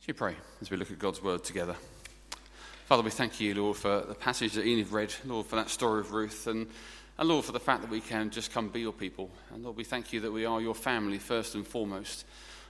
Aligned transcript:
Should 0.00 0.14
we 0.14 0.18
pray 0.18 0.34
as 0.62 0.70
we 0.70 0.78
look 0.78 0.90
at 0.90 0.98
God's 0.98 1.22
word 1.22 1.44
together? 1.44 1.76
Father, 2.86 3.02
we 3.02 3.10
thank 3.10 3.38
you, 3.38 3.54
Lord, 3.54 3.76
for 3.76 4.00
the 4.00 4.14
passage 4.14 4.54
that 4.54 4.64
Enid 4.64 4.90
read, 4.90 5.12
Lord, 5.26 5.44
for 5.44 5.56
that 5.56 5.68
story 5.68 6.00
of 6.00 6.12
Ruth, 6.12 6.46
and, 6.46 6.68
and 7.18 7.28
Lord, 7.28 7.44
for 7.44 7.52
the 7.52 7.60
fact 7.60 7.82
that 7.82 7.90
we 7.90 8.00
can 8.00 8.30
just 8.30 8.50
come 8.50 8.70
be 8.70 8.80
your 8.80 8.94
people. 8.94 9.28
And 9.52 9.62
Lord, 9.62 9.76
we 9.76 9.84
thank 9.84 10.10
you 10.14 10.20
that 10.20 10.32
we 10.32 10.46
are 10.46 10.58
your 10.58 10.74
family 10.74 11.18
first 11.18 11.54
and 11.54 11.66
foremost. 11.66 12.24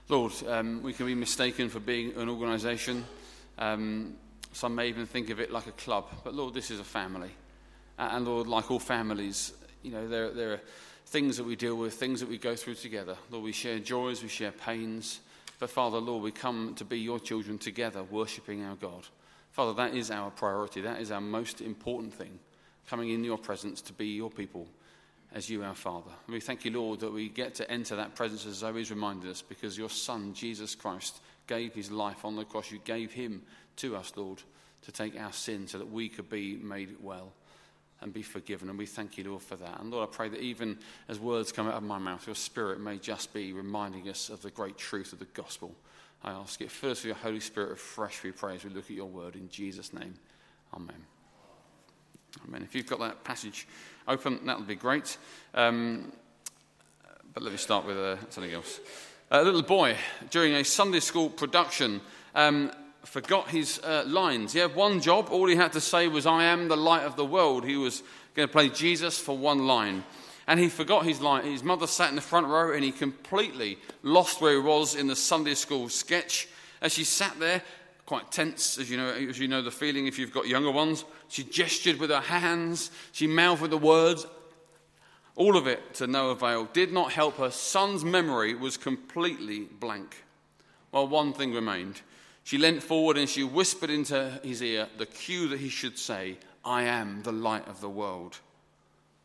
Lord, 0.08 0.32
um, 0.48 0.82
we 0.82 0.92
can 0.92 1.06
be 1.06 1.14
mistaken 1.14 1.68
for 1.68 1.78
being 1.78 2.16
an 2.16 2.28
organisation. 2.28 3.04
Um, 3.58 4.16
some 4.52 4.74
may 4.74 4.88
even 4.88 5.06
think 5.06 5.30
of 5.30 5.38
it 5.38 5.52
like 5.52 5.68
a 5.68 5.72
club, 5.72 6.06
but 6.24 6.34
Lord, 6.34 6.52
this 6.52 6.72
is 6.72 6.80
a 6.80 6.84
family. 6.84 7.30
And 7.96 8.26
Lord, 8.26 8.48
like 8.48 8.72
all 8.72 8.80
families, 8.80 9.52
you 9.84 9.92
know, 9.92 10.08
there, 10.08 10.30
there 10.30 10.54
are 10.54 10.60
things 11.06 11.36
that 11.36 11.44
we 11.44 11.54
deal 11.54 11.76
with, 11.76 11.94
things 11.94 12.18
that 12.18 12.28
we 12.28 12.38
go 12.38 12.56
through 12.56 12.74
together. 12.74 13.16
Lord, 13.30 13.44
we 13.44 13.52
share 13.52 13.78
joys, 13.78 14.20
we 14.20 14.28
share 14.28 14.50
pains. 14.50 15.20
But 15.60 15.68
Father, 15.68 15.98
Lord, 15.98 16.22
we 16.22 16.32
come 16.32 16.74
to 16.76 16.86
be 16.86 16.98
your 16.98 17.20
children 17.20 17.58
together, 17.58 18.02
worshipping 18.02 18.64
our 18.64 18.76
God. 18.76 19.06
Father, 19.52 19.74
that 19.74 19.94
is 19.94 20.10
our 20.10 20.30
priority. 20.30 20.80
That 20.80 21.02
is 21.02 21.10
our 21.10 21.20
most 21.20 21.60
important 21.60 22.14
thing, 22.14 22.38
coming 22.88 23.10
in 23.10 23.22
your 23.22 23.36
presence 23.36 23.82
to 23.82 23.92
be 23.92 24.06
your 24.06 24.30
people 24.30 24.66
as 25.32 25.50
you, 25.50 25.62
our 25.62 25.74
Father. 25.74 26.10
And 26.26 26.32
we 26.32 26.40
thank 26.40 26.64
you, 26.64 26.70
Lord, 26.70 27.00
that 27.00 27.12
we 27.12 27.28
get 27.28 27.54
to 27.56 27.70
enter 27.70 27.94
that 27.96 28.14
presence 28.14 28.46
as 28.46 28.54
Zoe's 28.54 28.90
reminded 28.90 29.30
us 29.30 29.42
because 29.42 29.76
your 29.76 29.90
Son, 29.90 30.32
Jesus 30.32 30.74
Christ, 30.74 31.20
gave 31.46 31.74
his 31.74 31.90
life 31.90 32.24
on 32.24 32.36
the 32.36 32.44
cross. 32.44 32.72
You 32.72 32.80
gave 32.82 33.12
him 33.12 33.42
to 33.76 33.96
us, 33.96 34.12
Lord, 34.16 34.42
to 34.82 34.92
take 34.92 35.20
our 35.20 35.32
sin 35.32 35.68
so 35.68 35.76
that 35.76 35.92
we 35.92 36.08
could 36.08 36.30
be 36.30 36.56
made 36.56 36.96
well 37.02 37.32
and 38.02 38.12
be 38.12 38.22
forgiven. 38.22 38.68
And 38.68 38.78
we 38.78 38.86
thank 38.86 39.18
you, 39.18 39.24
Lord, 39.24 39.42
for 39.42 39.56
that. 39.56 39.80
And 39.80 39.90
Lord, 39.90 40.08
I 40.08 40.12
pray 40.12 40.28
that 40.28 40.40
even 40.40 40.78
as 41.08 41.18
words 41.18 41.52
come 41.52 41.68
out 41.68 41.74
of 41.74 41.82
my 41.82 41.98
mouth, 41.98 42.26
your 42.26 42.36
spirit 42.36 42.80
may 42.80 42.96
just 42.98 43.32
be 43.32 43.52
reminding 43.52 44.08
us 44.08 44.30
of 44.30 44.42
the 44.42 44.50
great 44.50 44.78
truth 44.78 45.12
of 45.12 45.18
the 45.18 45.26
gospel. 45.26 45.74
I 46.22 46.32
ask 46.32 46.60
it 46.60 46.70
first 46.70 47.02
for 47.02 47.08
your 47.08 47.16
Holy 47.16 47.40
Spirit 47.40 47.72
afresh, 47.72 48.22
we 48.22 48.30
pray, 48.30 48.56
as 48.56 48.64
we 48.64 48.70
look 48.70 48.84
at 48.84 48.96
your 48.96 49.06
word 49.06 49.36
in 49.36 49.48
Jesus' 49.48 49.92
name. 49.92 50.14
Amen. 50.74 51.04
Amen. 52.46 52.62
If 52.62 52.74
you've 52.74 52.86
got 52.86 53.00
that 53.00 53.24
passage 53.24 53.66
open, 54.06 54.40
that 54.46 54.58
would 54.58 54.68
be 54.68 54.76
great. 54.76 55.16
Um, 55.54 56.12
but 57.32 57.42
let 57.42 57.52
me 57.52 57.58
start 57.58 57.86
with 57.86 57.96
uh, 57.96 58.16
something 58.30 58.52
else. 58.52 58.80
A 59.30 59.42
little 59.42 59.62
boy, 59.62 59.96
during 60.30 60.54
a 60.54 60.64
Sunday 60.64 61.00
school 61.00 61.28
production, 61.28 62.00
um, 62.34 62.72
forgot 63.04 63.48
his 63.48 63.80
uh, 63.80 64.04
lines. 64.06 64.52
He 64.52 64.58
had 64.58 64.74
one 64.74 65.00
job. 65.00 65.28
All 65.30 65.46
he 65.46 65.56
had 65.56 65.72
to 65.72 65.80
say 65.80 66.08
was, 66.08 66.26
I 66.26 66.44
am 66.44 66.68
the 66.68 66.76
light 66.76 67.04
of 67.04 67.16
the 67.16 67.24
world. 67.24 67.64
He 67.64 67.76
was 67.76 68.02
going 68.34 68.48
to 68.48 68.52
play 68.52 68.68
Jesus 68.68 69.18
for 69.18 69.36
one 69.36 69.66
line. 69.66 70.04
And 70.46 70.58
he 70.58 70.68
forgot 70.68 71.04
his 71.04 71.20
line. 71.20 71.44
His 71.44 71.62
mother 71.62 71.86
sat 71.86 72.10
in 72.10 72.16
the 72.16 72.20
front 72.20 72.46
row 72.46 72.72
and 72.72 72.82
he 72.82 72.92
completely 72.92 73.78
lost 74.02 74.40
where 74.40 74.54
he 74.54 74.60
was 74.60 74.94
in 74.94 75.06
the 75.06 75.16
Sunday 75.16 75.54
school 75.54 75.88
sketch. 75.88 76.48
As 76.80 76.92
she 76.92 77.04
sat 77.04 77.38
there, 77.38 77.62
quite 78.06 78.32
tense, 78.32 78.78
as 78.78 78.90
you 78.90 78.96
know, 78.96 79.10
as 79.10 79.38
you 79.38 79.46
know 79.46 79.62
the 79.62 79.70
feeling 79.70 80.06
if 80.06 80.18
you've 80.18 80.32
got 80.32 80.48
younger 80.48 80.70
ones, 80.70 81.04
she 81.28 81.44
gestured 81.44 82.00
with 82.00 82.10
her 82.10 82.20
hands, 82.20 82.90
she 83.12 83.28
mouthed 83.28 83.70
the 83.70 83.78
words, 83.78 84.26
all 85.36 85.56
of 85.56 85.66
it 85.68 85.94
to 85.94 86.06
no 86.06 86.30
avail, 86.30 86.68
did 86.72 86.92
not 86.92 87.12
help 87.12 87.36
her. 87.36 87.50
Son's 87.50 88.04
memory 88.04 88.54
was 88.54 88.76
completely 88.76 89.60
blank. 89.60 90.24
Well, 90.90 91.06
one 91.06 91.32
thing 91.32 91.54
remained. 91.54 92.02
She 92.50 92.58
leant 92.58 92.82
forward 92.82 93.16
and 93.16 93.28
she 93.28 93.44
whispered 93.44 93.90
into 93.90 94.28
his 94.42 94.60
ear 94.60 94.88
the 94.98 95.06
cue 95.06 95.46
that 95.46 95.60
he 95.60 95.68
should 95.68 95.96
say, 95.96 96.36
I 96.64 96.82
am 96.82 97.22
the 97.22 97.30
light 97.30 97.68
of 97.68 97.80
the 97.80 97.88
world. 97.88 98.40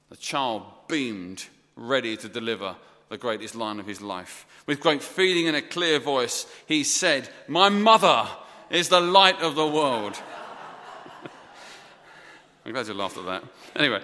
The 0.09 0.15
child 0.15 0.61
beamed, 0.87 1.43
ready 1.75 2.17
to 2.17 2.29
deliver 2.29 2.75
the 3.09 3.17
greatest 3.17 3.55
line 3.55 3.79
of 3.79 3.87
his 3.87 3.99
life. 3.99 4.45
With 4.67 4.79
great 4.79 5.01
feeling 5.01 5.47
and 5.47 5.57
a 5.57 5.63
clear 5.63 5.97
voice, 5.97 6.45
he 6.67 6.83
said, 6.83 7.27
My 7.47 7.67
mother 7.69 8.27
is 8.69 8.89
the 8.89 9.01
light 9.01 9.41
of 9.41 9.55
the 9.55 9.65
world. 9.65 10.21
I'm 12.63 12.73
glad 12.73 12.85
you 12.85 12.93
laughed 12.93 13.17
at 13.17 13.25
that. 13.25 13.43
Anyway, 13.75 14.03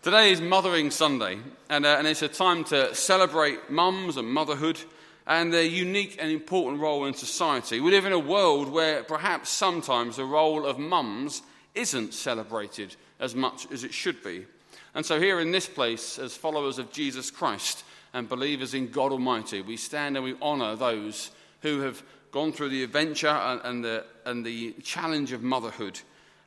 today 0.00 0.32
is 0.32 0.40
Mothering 0.40 0.90
Sunday, 0.90 1.40
and, 1.68 1.84
uh, 1.84 1.96
and 1.98 2.06
it's 2.06 2.22
a 2.22 2.28
time 2.28 2.64
to 2.64 2.94
celebrate 2.94 3.68
mums 3.68 4.16
and 4.16 4.26
motherhood 4.26 4.80
and 5.26 5.52
their 5.52 5.62
unique 5.62 6.16
and 6.20 6.30
important 6.30 6.80
role 6.80 7.04
in 7.04 7.14
society. 7.14 7.80
We 7.80 7.90
live 7.90 8.06
in 8.06 8.12
a 8.12 8.18
world 8.18 8.68
where 8.68 9.02
perhaps 9.04 9.50
sometimes 9.50 10.16
the 10.16 10.24
role 10.24 10.66
of 10.66 10.78
mums 10.78 11.42
isn't 11.74 12.14
celebrated 12.14 12.96
as 13.20 13.34
much 13.34 13.70
as 13.70 13.84
it 13.84 13.94
should 13.94 14.22
be. 14.22 14.46
And 14.94 15.06
so, 15.06 15.18
here 15.18 15.40
in 15.40 15.52
this 15.52 15.68
place, 15.68 16.18
as 16.18 16.36
followers 16.36 16.78
of 16.78 16.92
Jesus 16.92 17.30
Christ 17.30 17.84
and 18.12 18.28
believers 18.28 18.74
in 18.74 18.90
God 18.90 19.12
Almighty, 19.12 19.62
we 19.62 19.76
stand 19.76 20.16
and 20.16 20.24
we 20.24 20.34
honour 20.42 20.76
those 20.76 21.30
who 21.62 21.80
have 21.80 22.02
gone 22.30 22.52
through 22.52 22.70
the 22.70 22.82
adventure 22.82 23.28
and, 23.28 23.60
and, 23.64 23.84
the, 23.84 24.04
and 24.26 24.44
the 24.44 24.72
challenge 24.82 25.32
of 25.32 25.42
motherhood. 25.42 26.00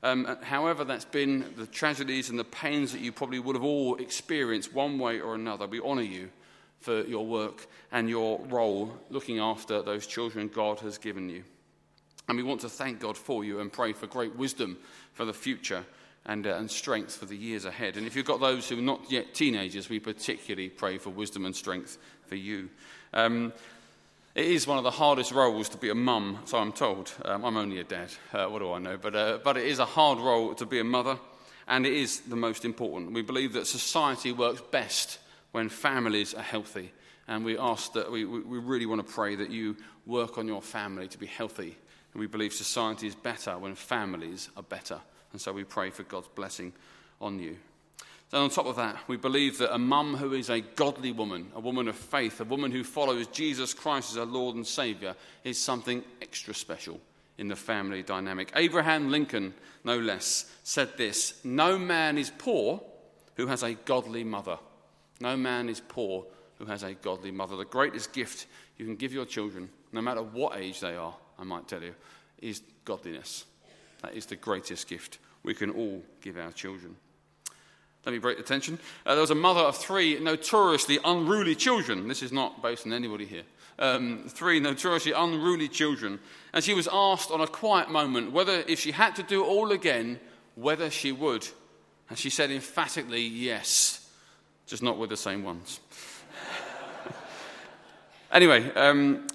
Um, 0.03 0.37
however, 0.43 0.83
that's 0.83 1.05
been 1.05 1.45
the 1.57 1.65
tragedies 1.65 2.29
and 2.29 2.37
the 2.37 2.43
pains 2.43 2.91
that 2.91 3.01
you 3.01 3.11
probably 3.11 3.39
would 3.39 3.55
have 3.55 3.63
all 3.63 3.95
experienced 3.95 4.73
one 4.73 4.99
way 4.99 5.19
or 5.19 5.33
another. 5.33 5.65
We 5.65 5.81
honour 5.81 6.03
you 6.03 6.29
for 6.85 7.01
your 7.01 7.25
work 7.25 7.65
and 7.91 8.07
your 8.07 8.39
role 8.45 8.93
looking 9.09 9.39
after 9.39 9.81
those 9.81 10.05
children 10.05 10.47
God 10.47 10.79
has 10.81 10.99
given 10.99 11.29
you. 11.29 11.43
And 12.27 12.37
we 12.37 12.43
want 12.43 12.61
to 12.61 12.69
thank 12.69 12.99
God 12.99 13.17
for 13.17 13.43
you 13.43 13.59
and 13.59 13.73
pray 13.73 13.93
for 13.93 14.07
great 14.07 14.35
wisdom 14.35 14.77
for 15.13 15.25
the 15.25 15.33
future 15.33 15.83
and, 16.25 16.45
uh, 16.45 16.55
and 16.55 16.69
strength 16.69 17.15
for 17.15 17.25
the 17.25 17.35
years 17.35 17.65
ahead. 17.65 17.97
And 17.97 18.05
if 18.05 18.15
you've 18.15 18.25
got 18.25 18.39
those 18.39 18.69
who 18.69 18.77
are 18.77 18.83
not 18.83 19.11
yet 19.11 19.33
teenagers, 19.33 19.89
we 19.89 19.99
particularly 19.99 20.69
pray 20.69 20.99
for 20.99 21.09
wisdom 21.09 21.45
and 21.45 21.55
strength 21.55 21.97
for 22.27 22.35
you. 22.35 22.69
Um, 23.13 23.51
it 24.35 24.45
is 24.45 24.67
one 24.67 24.77
of 24.77 24.83
the 24.83 24.91
hardest 24.91 25.31
roles 25.31 25.69
to 25.69 25.77
be 25.77 25.89
a 25.89 25.95
mum, 25.95 26.39
so 26.45 26.57
I'm 26.57 26.71
told. 26.71 27.11
Um, 27.23 27.45
I'm 27.45 27.57
only 27.57 27.79
a 27.79 27.83
dad, 27.83 28.09
uh, 28.33 28.45
what 28.45 28.59
do 28.59 28.71
I 28.73 28.79
know? 28.79 28.97
But, 28.97 29.15
uh, 29.15 29.39
but 29.43 29.57
it 29.57 29.65
is 29.65 29.79
a 29.79 29.85
hard 29.85 30.19
role 30.19 30.53
to 30.55 30.65
be 30.65 30.79
a 30.79 30.83
mother, 30.83 31.17
and 31.67 31.85
it 31.85 31.93
is 31.93 32.21
the 32.21 32.35
most 32.35 32.65
important. 32.65 33.13
We 33.13 33.21
believe 33.21 33.53
that 33.53 33.65
society 33.65 34.31
works 34.31 34.61
best 34.71 35.19
when 35.55 35.69
families 35.69 36.33
are 36.33 36.41
healthy. 36.41 36.91
And 37.29 37.45
we 37.45 37.57
ask 37.57 37.93
that 37.93 38.11
we, 38.11 38.25
we 38.25 38.59
really 38.59 38.85
want 38.85 39.07
to 39.07 39.13
pray 39.13 39.37
that 39.37 39.51
you 39.51 39.77
work 40.05 40.37
on 40.37 40.49
your 40.49 40.61
family 40.61 41.07
to 41.07 41.17
be 41.17 41.27
healthy. 41.27 41.77
And 42.11 42.19
we 42.19 42.27
believe 42.27 42.51
society 42.51 43.07
is 43.07 43.15
better 43.15 43.57
when 43.57 43.73
families 43.73 44.49
are 44.57 44.63
better. 44.63 44.99
And 45.31 45.39
so 45.39 45.53
we 45.53 45.63
pray 45.63 45.91
for 45.91 46.03
God's 46.03 46.27
blessing 46.27 46.73
on 47.21 47.39
you. 47.39 47.55
Then, 48.31 48.41
on 48.41 48.49
top 48.49 48.65
of 48.65 48.75
that, 48.75 48.97
we 49.07 49.15
believe 49.15 49.57
that 49.59 49.73
a 49.73 49.77
mum 49.77 50.17
who 50.17 50.33
is 50.33 50.49
a 50.49 50.59
godly 50.59 51.13
woman, 51.13 51.49
a 51.55 51.61
woman 51.61 51.87
of 51.87 51.95
faith, 51.95 52.41
a 52.41 52.43
woman 52.43 52.71
who 52.71 52.83
follows 52.83 53.27
Jesus 53.27 53.73
Christ 53.73 54.11
as 54.11 54.17
her 54.17 54.25
Lord 54.25 54.57
and 54.57 54.67
Saviour, 54.67 55.15
is 55.45 55.57
something 55.57 56.03
extra 56.21 56.53
special 56.53 56.99
in 57.37 57.47
the 57.47 57.55
family 57.55 58.03
dynamic. 58.03 58.51
Abraham 58.57 59.09
Lincoln, 59.09 59.53
no 59.85 59.97
less, 59.97 60.51
said 60.63 60.97
this 60.97 61.39
No 61.45 61.77
man 61.77 62.17
is 62.17 62.29
poor 62.37 62.83
who 63.35 63.47
has 63.47 63.63
a 63.63 63.75
godly 63.75 64.25
mother. 64.25 64.57
No 65.19 65.37
man 65.37 65.69
is 65.69 65.79
poor 65.79 66.25
who 66.57 66.65
has 66.65 66.83
a 66.83 66.93
godly 66.93 67.31
mother. 67.31 67.55
The 67.55 67.65
greatest 67.65 68.13
gift 68.13 68.47
you 68.77 68.85
can 68.85 68.95
give 68.95 69.13
your 69.13 69.25
children, 69.25 69.69
no 69.91 70.01
matter 70.01 70.21
what 70.21 70.57
age 70.57 70.79
they 70.79 70.95
are, 70.95 71.13
I 71.39 71.43
might 71.43 71.67
tell 71.67 71.81
you, 71.81 71.95
is 72.41 72.61
godliness. 72.83 73.45
That 74.01 74.13
is 74.13 74.25
the 74.25 74.35
greatest 74.35 74.87
gift 74.87 75.19
we 75.43 75.53
can 75.53 75.69
all 75.71 76.03
give 76.21 76.37
our 76.37 76.51
children. 76.51 76.95
Let 78.05 78.11
me 78.11 78.19
break 78.19 78.37
the 78.37 78.43
tension. 78.43 78.77
Uh, 79.05 79.13
there 79.13 79.21
was 79.21 79.31
a 79.31 79.35
mother 79.35 79.61
of 79.61 79.77
three 79.77 80.19
notoriously 80.19 80.99
unruly 81.03 81.55
children. 81.55 82.07
This 82.07 82.21
is 82.21 82.31
not 82.31 82.61
based 82.61 82.85
on 82.85 82.93
anybody 82.93 83.25
here. 83.25 83.43
Um, 83.79 84.25
three 84.27 84.59
notoriously 84.59 85.11
unruly 85.11 85.67
children. 85.67 86.19
And 86.53 86.63
she 86.63 86.75
was 86.75 86.87
asked 86.91 87.31
on 87.31 87.41
a 87.41 87.47
quiet 87.47 87.89
moment 87.89 88.31
whether, 88.31 88.63
if 88.67 88.79
she 88.79 88.91
had 88.91 89.15
to 89.15 89.23
do 89.23 89.43
all 89.43 89.71
again, 89.71 90.19
whether 90.53 90.91
she 90.91 91.11
would. 91.11 91.47
And 92.09 92.17
she 92.17 92.29
said 92.29 92.51
emphatically, 92.51 93.21
yes 93.21 94.04
just 94.65 94.83
not 94.83 94.97
with 94.97 95.09
the 95.09 95.17
same 95.17 95.43
ones. 95.43 95.79
anyway, 98.31 98.71
um, 98.73 99.27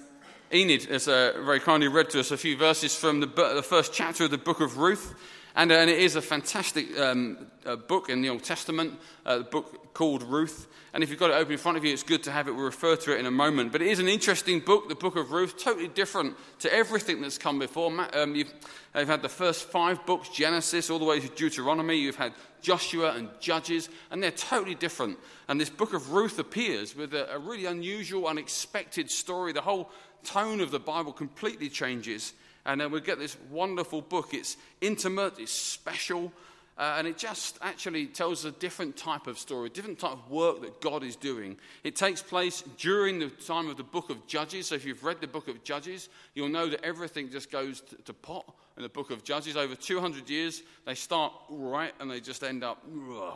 Enid 0.53 0.85
has 0.85 1.07
uh, 1.07 1.33
very 1.45 1.59
kindly 1.59 1.87
read 1.87 2.09
to 2.09 2.19
us 2.19 2.31
a 2.31 2.37
few 2.37 2.57
verses 2.57 2.95
from 2.95 3.21
the, 3.21 3.27
the 3.27 3.63
first 3.63 3.93
chapter 3.93 4.25
of 4.25 4.31
the 4.31 4.37
book 4.37 4.59
of 4.59 4.77
Ruth. 4.77 5.15
And, 5.55 5.71
uh, 5.71 5.75
and 5.75 5.89
it 5.89 5.99
is 5.99 6.15
a 6.15 6.21
fantastic 6.21 6.97
um, 6.97 7.47
uh, 7.65 7.75
book 7.75 8.09
in 8.09 8.21
the 8.21 8.29
Old 8.29 8.43
Testament, 8.43 8.99
a 9.25 9.41
book 9.41 9.93
called 9.93 10.23
Ruth. 10.23 10.67
And 10.93 11.03
if 11.03 11.09
you've 11.09 11.19
got 11.19 11.29
it 11.29 11.35
open 11.35 11.53
in 11.53 11.57
front 11.57 11.77
of 11.77 11.85
you, 11.85 11.93
it's 11.93 12.03
good 12.03 12.23
to 12.23 12.31
have 12.31 12.47
it. 12.47 12.51
We'll 12.51 12.65
refer 12.65 12.95
to 12.97 13.13
it 13.13 13.19
in 13.19 13.25
a 13.25 13.31
moment. 13.31 13.71
But 13.71 13.81
it 13.81 13.87
is 13.87 13.99
an 13.99 14.09
interesting 14.09 14.59
book, 14.59 14.89
the 14.89 14.95
book 14.95 15.15
of 15.15 15.31
Ruth, 15.31 15.57
totally 15.57 15.87
different 15.87 16.35
to 16.59 16.73
everything 16.73 17.21
that's 17.21 17.37
come 17.37 17.59
before. 17.59 17.91
Um, 18.13 18.35
you've, 18.35 18.53
you've, 18.95 19.07
had 19.07 19.21
the 19.21 19.29
first 19.29 19.69
five 19.69 20.05
books, 20.05 20.29
Genesis, 20.29 20.89
all 20.89 20.99
the 20.99 21.05
way 21.05 21.19
to 21.19 21.27
Deuteronomy. 21.29 21.97
You've 21.97 22.17
had 22.17 22.33
Joshua 22.61 23.13
and 23.13 23.29
Judges, 23.39 23.89
and 24.09 24.21
they're 24.21 24.31
totally 24.31 24.75
different. 24.75 25.17
And 25.47 25.59
this 25.59 25.69
book 25.69 25.93
of 25.93 26.11
Ruth 26.11 26.39
appears 26.39 26.95
with 26.95 27.13
a, 27.13 27.33
a 27.33 27.39
really 27.39 27.65
unusual, 27.65 28.27
unexpected 28.27 29.09
story. 29.09 29.53
The 29.53 29.61
whole 29.61 29.91
tone 30.23 30.61
of 30.61 30.71
the 30.71 30.79
Bible 30.79 31.13
completely 31.13 31.69
changes. 31.69 32.33
And 32.65 32.79
then 32.79 32.91
we 32.91 33.01
get 33.01 33.19
this 33.19 33.37
wonderful 33.49 34.01
book. 34.01 34.33
It's 34.33 34.57
intimate, 34.81 35.39
it's 35.39 35.51
special. 35.51 36.31
Uh, 36.77 36.95
and 36.97 37.05
it 37.05 37.17
just 37.17 37.59
actually 37.61 38.07
tells 38.07 38.45
a 38.45 38.51
different 38.51 38.97
type 38.97 39.27
of 39.27 39.37
story, 39.37 39.69
different 39.69 39.99
type 39.99 40.13
of 40.13 40.31
work 40.31 40.61
that 40.61 40.81
God 40.81 41.03
is 41.03 41.15
doing. 41.15 41.57
It 41.83 41.95
takes 41.95 42.21
place 42.21 42.63
during 42.77 43.19
the 43.19 43.29
time 43.29 43.69
of 43.69 43.77
the 43.77 43.83
book 43.83 44.09
of 44.09 44.25
Judges. 44.25 44.67
So 44.67 44.75
if 44.75 44.85
you've 44.85 45.03
read 45.03 45.21
the 45.21 45.27
book 45.27 45.47
of 45.47 45.63
Judges, 45.63 46.09
you'll 46.33 46.49
know 46.49 46.67
that 46.67 46.83
everything 46.83 47.29
just 47.29 47.51
goes 47.51 47.81
to, 47.81 47.95
to 47.97 48.13
pot 48.13 48.51
in 48.77 48.83
the 48.83 48.89
book 48.89 49.11
of 49.11 49.23
Judges. 49.23 49.57
Over 49.57 49.75
200 49.75 50.29
years, 50.29 50.63
they 50.85 50.95
start 50.95 51.33
right 51.49 51.93
and 51.99 52.09
they 52.09 52.19
just 52.19 52.43
end 52.43 52.63
up 52.63 52.83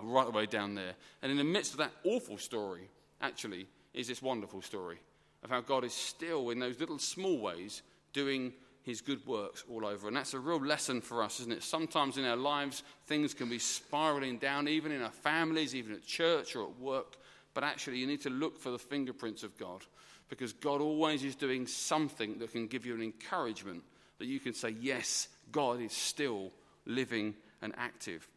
right 0.01 0.25
the 0.25 0.31
way 0.31 0.45
down 0.45 0.73
there. 0.73 0.93
And 1.21 1.31
in 1.31 1.37
the 1.37 1.43
midst 1.43 1.73
of 1.73 1.77
that 1.79 1.91
awful 2.03 2.37
story, 2.37 2.89
actually, 3.21 3.67
is 3.93 4.07
this 4.07 4.21
wonderful 4.21 4.61
story 4.61 4.97
of 5.43 5.51
how 5.51 5.61
God 5.61 5.83
is 5.83 5.93
still, 5.93 6.49
in 6.49 6.57
those 6.57 6.79
little 6.79 6.97
small 6.97 7.37
ways, 7.37 7.83
doing 8.13 8.53
his 8.85 9.01
good 9.01 9.25
works 9.25 9.63
all 9.69 9.83
over. 9.83 10.07
And 10.07 10.15
that's 10.15 10.35
a 10.35 10.39
real 10.39 10.63
lesson 10.63 11.01
for 11.01 11.23
us, 11.23 11.39
isn't 11.39 11.51
it? 11.51 11.63
Sometimes 11.63 12.17
in 12.17 12.25
our 12.25 12.35
lives, 12.37 12.83
things 13.07 13.33
can 13.33 13.49
be 13.49 13.57
spiraling 13.57 14.37
down, 14.37 14.67
even 14.67 14.91
in 14.91 15.01
our 15.01 15.11
families, 15.11 15.73
even 15.73 15.93
at 15.93 16.05
church 16.05 16.55
or 16.55 16.65
at 16.65 16.79
work. 16.79 17.17
But 17.55 17.63
actually, 17.63 17.97
you 17.97 18.05
need 18.05 18.21
to 18.21 18.29
look 18.29 18.59
for 18.59 18.69
the 18.69 18.77
fingerprints 18.77 19.41
of 19.41 19.57
God 19.57 19.83
because 20.29 20.53
God 20.53 20.81
always 20.81 21.23
is 21.23 21.35
doing 21.35 21.65
something 21.65 22.37
that 22.37 22.51
can 22.51 22.67
give 22.67 22.85
you 22.85 22.93
an 22.93 23.01
encouragement 23.01 23.81
that 24.19 24.27
you 24.27 24.39
can 24.39 24.53
say, 24.53 24.75
Yes, 24.79 25.29
God 25.51 25.81
is 25.81 25.91
still 25.91 26.51
living 26.85 27.33
and 27.63 27.73
active. 27.77 28.27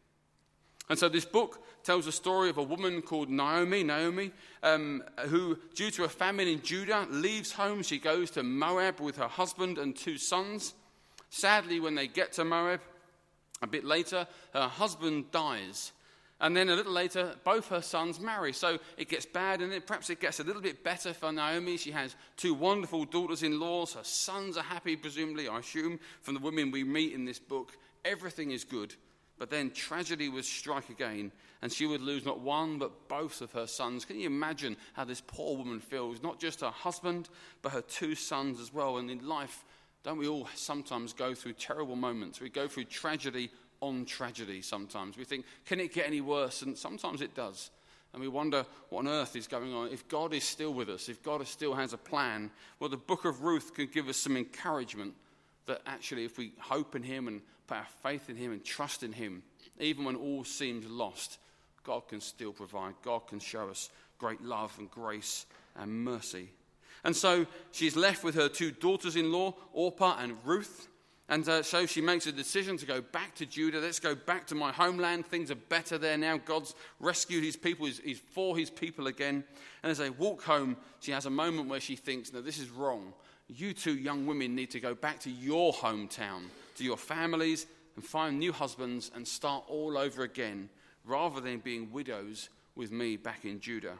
And 0.88 0.98
so 0.98 1.08
this 1.08 1.24
book 1.24 1.62
tells 1.82 2.06
a 2.06 2.12
story 2.12 2.50
of 2.50 2.58
a 2.58 2.62
woman 2.62 3.02
called 3.02 3.28
Naomi, 3.28 3.82
Naomi, 3.82 4.30
um, 4.62 5.02
who, 5.26 5.58
due 5.74 5.90
to 5.92 6.04
a 6.04 6.08
famine 6.08 6.48
in 6.48 6.62
Judah, 6.62 7.06
leaves 7.10 7.52
home. 7.52 7.82
She 7.82 7.98
goes 7.98 8.30
to 8.32 8.42
Moab 8.42 9.00
with 9.00 9.16
her 9.16 9.28
husband 9.28 9.78
and 9.78 9.94
two 9.94 10.18
sons. 10.18 10.74
Sadly, 11.30 11.78
when 11.78 11.94
they 11.94 12.06
get 12.06 12.32
to 12.34 12.44
Moab, 12.44 12.80
a 13.60 13.66
bit 13.66 13.84
later, 13.84 14.26
her 14.54 14.68
husband 14.68 15.30
dies. 15.30 15.92
And 16.40 16.56
then 16.56 16.68
a 16.68 16.76
little 16.76 16.92
later, 16.92 17.34
both 17.42 17.68
her 17.68 17.82
sons 17.82 18.20
marry. 18.20 18.52
So 18.52 18.78
it 18.96 19.08
gets 19.08 19.26
bad, 19.26 19.60
and 19.60 19.84
perhaps 19.84 20.08
it 20.08 20.20
gets 20.20 20.38
a 20.38 20.44
little 20.44 20.62
bit 20.62 20.84
better 20.84 21.12
for 21.12 21.32
Naomi. 21.32 21.76
She 21.76 21.90
has 21.90 22.14
two 22.36 22.54
wonderful 22.54 23.04
daughters 23.04 23.42
in 23.42 23.58
law. 23.58 23.86
Her 23.86 24.04
sons 24.04 24.56
are 24.56 24.62
happy, 24.62 24.94
presumably, 24.96 25.48
I 25.48 25.58
assume, 25.58 25.98
from 26.22 26.34
the 26.34 26.40
women 26.40 26.70
we 26.70 26.84
meet 26.84 27.12
in 27.12 27.24
this 27.24 27.40
book. 27.40 27.76
Everything 28.04 28.52
is 28.52 28.62
good. 28.62 28.94
But 29.38 29.50
then 29.50 29.70
tragedy 29.70 30.28
would 30.28 30.44
strike 30.44 30.90
again, 30.90 31.30
and 31.62 31.72
she 31.72 31.86
would 31.86 32.00
lose 32.00 32.24
not 32.24 32.40
one 32.40 32.78
but 32.78 33.08
both 33.08 33.40
of 33.40 33.52
her 33.52 33.66
sons. 33.66 34.04
Can 34.04 34.18
you 34.18 34.26
imagine 34.26 34.76
how 34.94 35.04
this 35.04 35.22
poor 35.24 35.56
woman 35.56 35.80
feels? 35.80 36.22
Not 36.22 36.40
just 36.40 36.60
her 36.60 36.70
husband, 36.70 37.28
but 37.62 37.72
her 37.72 37.82
two 37.82 38.14
sons 38.14 38.60
as 38.60 38.72
well. 38.72 38.98
And 38.98 39.10
in 39.10 39.26
life, 39.26 39.64
don't 40.02 40.18
we 40.18 40.28
all 40.28 40.48
sometimes 40.54 41.12
go 41.12 41.34
through 41.34 41.54
terrible 41.54 41.96
moments? 41.96 42.40
We 42.40 42.50
go 42.50 42.68
through 42.68 42.84
tragedy 42.84 43.50
on 43.80 44.04
tragedy 44.04 44.60
sometimes. 44.60 45.16
We 45.16 45.24
think, 45.24 45.44
can 45.66 45.80
it 45.80 45.94
get 45.94 46.06
any 46.06 46.20
worse? 46.20 46.62
And 46.62 46.76
sometimes 46.76 47.22
it 47.22 47.34
does. 47.34 47.70
And 48.12 48.22
we 48.22 48.28
wonder 48.28 48.64
what 48.88 49.00
on 49.00 49.08
earth 49.08 49.36
is 49.36 49.46
going 49.46 49.74
on. 49.74 49.88
If 49.88 50.08
God 50.08 50.32
is 50.32 50.42
still 50.42 50.72
with 50.72 50.88
us, 50.88 51.08
if 51.08 51.22
God 51.22 51.46
still 51.46 51.74
has 51.74 51.92
a 51.92 51.98
plan, 51.98 52.50
well, 52.80 52.88
the 52.88 52.96
book 52.96 53.24
of 53.24 53.42
Ruth 53.42 53.74
could 53.74 53.92
give 53.92 54.08
us 54.08 54.16
some 54.16 54.36
encouragement 54.36 55.14
that 55.66 55.82
actually, 55.86 56.24
if 56.24 56.38
we 56.38 56.52
hope 56.58 56.96
in 56.96 57.02
Him 57.02 57.28
and 57.28 57.42
put 57.68 57.76
our 57.76 57.86
faith 58.02 58.28
in 58.28 58.36
Him 58.36 58.52
and 58.52 58.64
trust 58.64 59.02
in 59.02 59.12
Him, 59.12 59.42
even 59.78 60.04
when 60.04 60.16
all 60.16 60.42
seems 60.42 60.86
lost, 60.86 61.38
God 61.84 62.08
can 62.08 62.20
still 62.20 62.52
provide. 62.52 62.94
God 63.02 63.26
can 63.28 63.38
show 63.38 63.68
us 63.68 63.90
great 64.18 64.42
love 64.42 64.74
and 64.78 64.90
grace 64.90 65.46
and 65.76 66.04
mercy. 66.04 66.50
And 67.04 67.14
so 67.14 67.46
she's 67.70 67.94
left 67.94 68.24
with 68.24 68.34
her 68.34 68.48
two 68.48 68.72
daughters 68.72 69.14
in 69.14 69.30
law, 69.30 69.54
Orpah 69.72 70.16
and 70.18 70.36
Ruth. 70.44 70.88
And 71.28 71.48
uh, 71.48 71.62
so 71.62 71.86
she 71.86 72.00
makes 72.00 72.26
a 72.26 72.32
decision 72.32 72.76
to 72.78 72.86
go 72.86 73.00
back 73.00 73.34
to 73.36 73.46
Judah. 73.46 73.78
Let's 73.78 74.00
go 74.00 74.14
back 74.14 74.46
to 74.48 74.54
my 74.54 74.72
homeland. 74.72 75.26
Things 75.26 75.50
are 75.50 75.56
better 75.56 75.98
there 75.98 76.16
now. 76.16 76.38
God's 76.38 76.74
rescued 76.98 77.44
his 77.44 77.56
people, 77.56 77.86
he's, 77.86 78.00
he's 78.00 78.18
for 78.18 78.56
his 78.56 78.70
people 78.70 79.06
again. 79.06 79.44
And 79.82 79.90
as 79.90 79.98
they 79.98 80.10
walk 80.10 80.42
home, 80.42 80.76
she 81.00 81.12
has 81.12 81.26
a 81.26 81.30
moment 81.30 81.68
where 81.68 81.80
she 81.80 81.96
thinks, 81.96 82.32
No, 82.32 82.40
this 82.40 82.58
is 82.58 82.70
wrong 82.70 83.12
you 83.48 83.72
two 83.72 83.96
young 83.96 84.26
women 84.26 84.54
need 84.54 84.70
to 84.70 84.80
go 84.80 84.94
back 84.94 85.20
to 85.20 85.30
your 85.30 85.72
hometown, 85.72 86.42
to 86.78 86.84
your 86.84 86.96
families, 86.96 87.66
and 87.94 88.04
find 88.04 88.38
new 88.38 88.52
husbands 88.52 89.10
and 89.14 89.26
start 89.26 89.64
all 89.68 89.98
over 89.98 90.22
again, 90.22 90.68
rather 91.04 91.40
than 91.40 91.58
being 91.58 91.92
widows 91.92 92.48
with 92.74 92.92
me 92.92 93.16
back 93.16 93.44
in 93.44 93.60
Judah. 93.60 93.98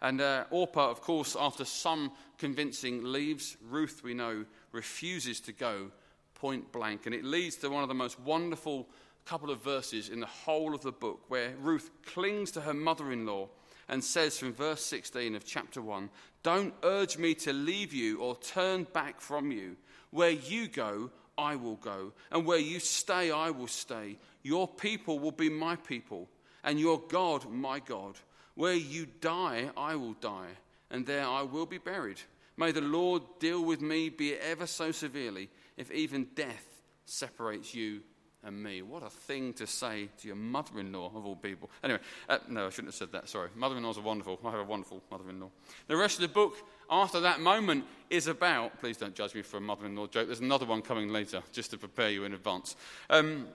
And 0.00 0.20
uh, 0.20 0.44
Orpah, 0.50 0.90
of 0.90 1.00
course, 1.00 1.36
after 1.38 1.64
some 1.64 2.12
convincing, 2.38 3.04
leaves. 3.04 3.56
Ruth, 3.70 4.02
we 4.04 4.14
know, 4.14 4.44
refuses 4.72 5.40
to 5.40 5.52
go 5.52 5.90
point 6.34 6.72
blank. 6.72 7.06
And 7.06 7.14
it 7.14 7.24
leads 7.24 7.56
to 7.56 7.70
one 7.70 7.82
of 7.82 7.88
the 7.88 7.94
most 7.94 8.20
wonderful 8.20 8.88
couple 9.24 9.50
of 9.50 9.62
verses 9.62 10.10
in 10.10 10.20
the 10.20 10.26
whole 10.26 10.74
of 10.74 10.82
the 10.82 10.92
book, 10.92 11.20
where 11.28 11.54
Ruth 11.58 11.90
clings 12.04 12.50
to 12.52 12.60
her 12.60 12.74
mother 12.74 13.12
in 13.12 13.24
law 13.24 13.48
and 13.88 14.02
says 14.02 14.38
from 14.38 14.52
verse 14.52 14.84
16 14.84 15.34
of 15.34 15.44
chapter 15.44 15.80
1 15.80 16.10
Don't 16.42 16.74
urge 16.82 17.16
me 17.16 17.34
to 17.36 17.52
leave 17.52 17.92
you 17.92 18.20
or 18.20 18.36
turn 18.36 18.86
back 18.92 19.20
from 19.20 19.50
you. 19.50 19.76
Where 20.10 20.30
you 20.30 20.68
go, 20.68 21.10
I 21.36 21.56
will 21.56 21.76
go, 21.76 22.12
and 22.30 22.46
where 22.46 22.58
you 22.58 22.80
stay, 22.80 23.30
I 23.30 23.50
will 23.50 23.66
stay. 23.66 24.18
Your 24.42 24.68
people 24.68 25.18
will 25.18 25.32
be 25.32 25.48
my 25.48 25.76
people, 25.76 26.28
and 26.62 26.78
your 26.78 27.00
God, 27.08 27.50
my 27.50 27.80
God. 27.80 28.16
Where 28.54 28.74
you 28.74 29.06
die, 29.20 29.70
I 29.76 29.96
will 29.96 30.14
die, 30.14 30.50
and 30.90 31.04
there 31.04 31.26
I 31.26 31.42
will 31.42 31.66
be 31.66 31.78
buried. 31.78 32.20
May 32.56 32.70
the 32.70 32.80
Lord 32.80 33.22
deal 33.40 33.64
with 33.64 33.80
me, 33.80 34.10
be 34.10 34.30
it 34.30 34.42
ever 34.42 34.66
so 34.66 34.92
severely, 34.92 35.50
if 35.76 35.90
even 35.90 36.28
death 36.36 36.64
separates 37.04 37.74
you 37.74 38.02
and 38.44 38.62
me. 38.62 38.82
What 38.82 39.02
a 39.02 39.10
thing 39.10 39.54
to 39.54 39.66
say 39.66 40.08
to 40.18 40.26
your 40.28 40.36
mother 40.36 40.78
in 40.78 40.92
law, 40.92 41.10
of 41.14 41.26
all 41.26 41.36
people. 41.36 41.70
Anyway, 41.82 42.00
uh, 42.28 42.38
no, 42.48 42.66
I 42.66 42.70
shouldn't 42.70 42.88
have 42.88 42.94
said 42.94 43.12
that. 43.12 43.28
Sorry. 43.28 43.48
Mother 43.56 43.76
in 43.76 43.82
laws 43.82 43.98
are 43.98 44.02
wonderful. 44.02 44.38
I 44.44 44.50
have 44.50 44.60
a 44.60 44.64
wonderful 44.64 45.02
mother 45.10 45.28
in 45.30 45.40
law. 45.40 45.50
The 45.88 45.96
rest 45.96 46.16
of 46.16 46.22
the 46.22 46.28
book, 46.28 46.56
after 46.90 47.20
that 47.20 47.40
moment, 47.40 47.84
is 48.10 48.26
about. 48.26 48.78
Please 48.80 48.96
don't 48.96 49.14
judge 49.14 49.34
me 49.34 49.42
for 49.42 49.56
a 49.56 49.60
mother 49.60 49.86
in 49.86 49.96
law 49.96 50.06
joke. 50.06 50.26
There's 50.26 50.40
another 50.40 50.66
one 50.66 50.82
coming 50.82 51.08
later, 51.08 51.42
just 51.52 51.70
to 51.70 51.78
prepare 51.78 52.10
you 52.10 52.24
in 52.24 52.32
advance. 52.32 52.76
Um, 53.10 53.48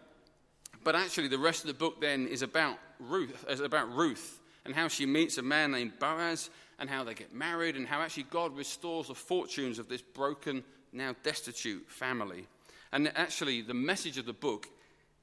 but 0.84 0.96
actually, 0.96 1.28
the 1.28 1.38
rest 1.38 1.62
of 1.62 1.68
the 1.68 1.74
book 1.74 2.02
then 2.02 2.28
is 2.28 2.42
about 2.42 2.78
Ruth, 3.00 3.46
is 3.50 3.60
about 3.60 3.94
Ruth 3.94 4.40
and 4.66 4.76
how 4.76 4.88
she 4.88 5.06
meets 5.06 5.38
a 5.38 5.42
man 5.42 5.72
named 5.72 5.94
Boaz 6.00 6.50
and 6.80 6.90
how 6.90 7.04
they 7.04 7.14
get 7.14 7.34
married 7.34 7.76
and 7.76 7.88
how 7.88 8.02
actually 8.02 8.24
God 8.24 8.56
restores 8.56 9.08
the 9.08 9.16
fortunes 9.16 9.80
of 9.80 9.90
this 9.90 10.02
broken, 10.02 10.64
now 10.94 11.16
destitute 11.24 11.90
family. 11.90 12.48
And 12.92 13.12
actually, 13.16 13.62
the 13.62 13.74
message 13.74 14.18
of 14.18 14.26
the 14.26 14.34
book 14.34 14.68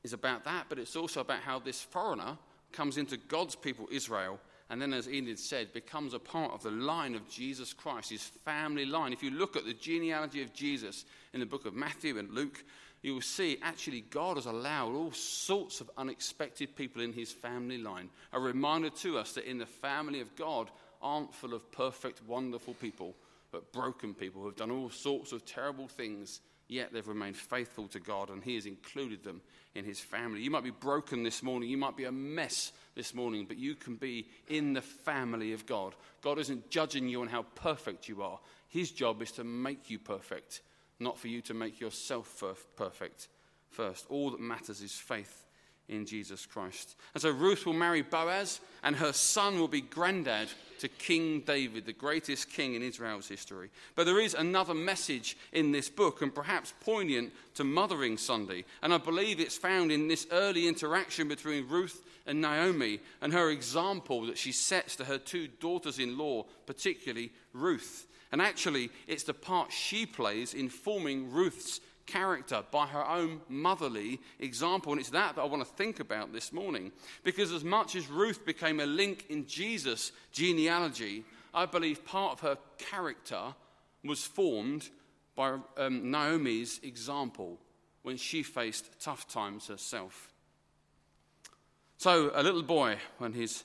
is 0.05 0.13
about 0.13 0.45
that, 0.45 0.67
but 0.69 0.79
it's 0.79 0.97
also 0.97 1.21
about 1.21 1.41
how 1.41 1.59
this 1.59 1.81
foreigner 1.81 2.37
comes 2.73 2.97
into 2.97 3.17
God's 3.17 3.57
people, 3.57 3.89
Israel, 3.91 4.39
and 4.69 4.83
then, 4.83 4.93
as 4.93 5.09
Enid 5.09 5.39
said, 5.39 5.73
becomes 5.73 6.13
a 6.13 6.19
part 6.19 6.53
of 6.53 6.63
the 6.63 6.71
line 6.71 7.15
of 7.15 7.29
Jesus 7.29 7.73
Christ, 7.73 8.11
his 8.11 8.25
family 8.25 8.85
line. 8.85 9.13
If 9.13 9.23
you 9.23 9.31
look 9.31 9.57
at 9.57 9.65
the 9.65 9.75
genealogy 9.75 10.43
of 10.43 10.53
Jesus 10.53 11.05
in 11.33 11.41
the 11.41 11.47
book 11.47 11.67
of 11.67 11.75
Matthew 11.75 12.19
and 12.19 12.31
Luke, 12.33 12.65
you 13.03 13.15
will 13.15 13.21
see 13.21 13.59
actually 13.63 14.01
God 14.01 14.37
has 14.37 14.47
allowed 14.47 14.95
all 14.95 15.13
sorts 15.13 15.81
of 15.81 15.91
unexpected 15.97 16.75
people 16.75 17.01
in 17.03 17.13
his 17.13 17.31
family 17.31 17.79
line. 17.79 18.11
A 18.33 18.41
reminder 18.41 18.91
to 18.91 19.19
us 19.19 19.35
that 19.35 19.49
in 19.49 19.59
the 19.59 19.67
family 19.67 20.21
of 20.21 20.35
God 20.35 20.71
aren't 21.01 21.33
full 21.33 21.55
of 21.55 21.71
perfect, 21.71 22.23
wonderful 22.27 22.75
people, 22.75 23.15
but 23.53 23.73
broken 23.73 24.15
people 24.15 24.41
who 24.41 24.49
have 24.49 24.57
done 24.57 24.73
all 24.73 24.91
sorts 24.91 25.31
of 25.31 25.47
terrible 25.47 25.87
things 25.87 26.41
yet 26.69 26.93
they've 26.93 27.07
remained 27.07 27.37
faithful 27.37 27.89
to 27.89 28.01
God 28.01 28.31
and 28.31 28.43
He 28.43 28.55
has 28.55 28.67
included 28.67 29.25
them 29.25 29.41
in 29.75 29.85
His 29.85 30.01
family. 30.01 30.43
You 30.43 30.51
might 30.51 30.65
be 30.65 30.71
broken 30.71 31.23
this 31.23 31.43
morning, 31.43 31.69
you 31.69 31.77
might 31.77 31.97
be 31.97 32.05
a 32.05 32.13
mess 32.13 32.73
this 32.95 33.15
morning, 33.15 33.47
but 33.47 33.59
you 33.59 33.75
can 33.75 33.97
be 33.97 34.29
in 34.49 34.73
the 34.73 34.83
family 34.83 35.53
of 35.53 35.67
God. 35.67 35.95
God 36.23 36.39
isn't 36.39 36.71
judging 36.71 37.09
you 37.09 37.21
on 37.21 37.29
how 37.29 37.43
perfect 37.55 38.09
you 38.09 38.23
are, 38.23 38.39
His 38.69 38.91
job 38.91 39.23
is 39.23 39.33
to 39.33 39.45
make 39.45 39.91
you 39.91 39.99
perfect, 39.99 40.63
not 40.99 41.19
for 41.19 41.29
you 41.29 41.41
to 41.43 41.55
make 41.55 41.81
yourself 41.81 42.43
perfect 42.77 43.29
first. 43.71 44.07
All 44.09 44.31
that 44.31 44.41
matters 44.41 44.81
is 44.81 44.93
faith 44.93 45.46
in 45.89 46.07
Jesus 46.07 46.47
Christ. 46.47 46.97
And 47.15 47.23
so 47.23 47.31
Ruth 47.31 47.67
will 47.67 47.73
marry 47.73 48.03
Boaz, 48.03 48.61
and 48.83 48.97
her 48.97 49.13
son 49.13 49.59
will 49.59 49.69
be 49.69 49.81
granddad 49.81 50.49
to 50.81 50.89
King 50.89 51.41
David, 51.41 51.87
the 51.87 51.93
greatest 51.93 52.51
king 52.51 52.75
in 52.75 52.83
Israel's 52.83 53.29
history. 53.29 53.71
But 53.95 54.05
there 54.05 54.21
is 54.21 54.35
another 54.35 54.75
message 54.75 55.37
in 55.53 55.73
this 55.73 55.89
book, 55.89 56.23
and 56.23 56.35
perhaps 56.35 56.75
poignant 56.81 57.33
to 57.55 57.65
Mothering 57.65 58.19
Sunday. 58.19 58.65
And 58.83 58.93
I 58.93 58.99
believe 58.99 59.41
it's 59.41 59.57
found 59.57 59.91
in 59.91 60.09
this 60.09 60.27
early 60.31 60.69
interaction 60.69 61.29
between 61.29 61.69
Ruth 61.69 62.03
and 62.27 62.41
Naomi 62.41 63.01
and 63.23 63.33
her 63.33 63.51
example 63.51 64.27
that 64.27 64.39
she 64.39 64.53
sets 64.53 64.97
to 64.97 65.05
her 65.05 65.19
two 65.19 65.49
daughters 65.49 65.99
in 65.99 66.19
law, 66.19 66.45
particularly 66.67 67.33
Ruth. 67.53 68.07
And 68.33 68.43
actually, 68.43 68.91
it's 69.07 69.23
the 69.23 69.35
part 69.35 69.73
she 69.73 70.05
plays 70.05 70.53
in 70.53 70.69
forming 70.69 71.31
Ruth's 71.31 71.81
character 72.07 72.63
by 72.71 72.87
her 72.87 73.07
own 73.07 73.41
motherly 73.49 74.21
example. 74.39 74.93
And 74.93 75.01
it's 75.01 75.11
that 75.11 75.37
that 75.37 75.43
I 75.43 75.47
want 75.47 75.65
to 75.65 75.75
think 75.75 76.01
about 76.01 76.33
this 76.33 76.53
morning. 76.53 76.93
Because 77.25 77.53
as 77.53 77.65
much 77.65 77.97
as 77.97 78.09
Ruth 78.09 78.45
became 78.47 78.81
a 78.81 78.87
link 78.87 79.27
in 79.29 79.47
Jesus' 79.47 80.13
genealogy, 80.33 81.25
I 81.53 81.67
believe 81.67 82.05
part 82.05 82.33
of 82.33 82.41
her 82.41 82.59
character 82.79 83.55
was 84.05 84.25
formed 84.25 84.89
by 85.35 85.59
um, 85.77 86.11
Naomi's 86.11 86.81
example 86.83 87.59
when 88.03 88.17
she 88.17 88.43
faced 88.43 89.01
tough 89.01 89.29
times 89.29 89.67
herself. 89.67 90.33
So, 91.99 92.31
a 92.35 92.43
little 92.43 92.63
boy, 92.63 92.99
when 93.19 93.33
his 93.33 93.65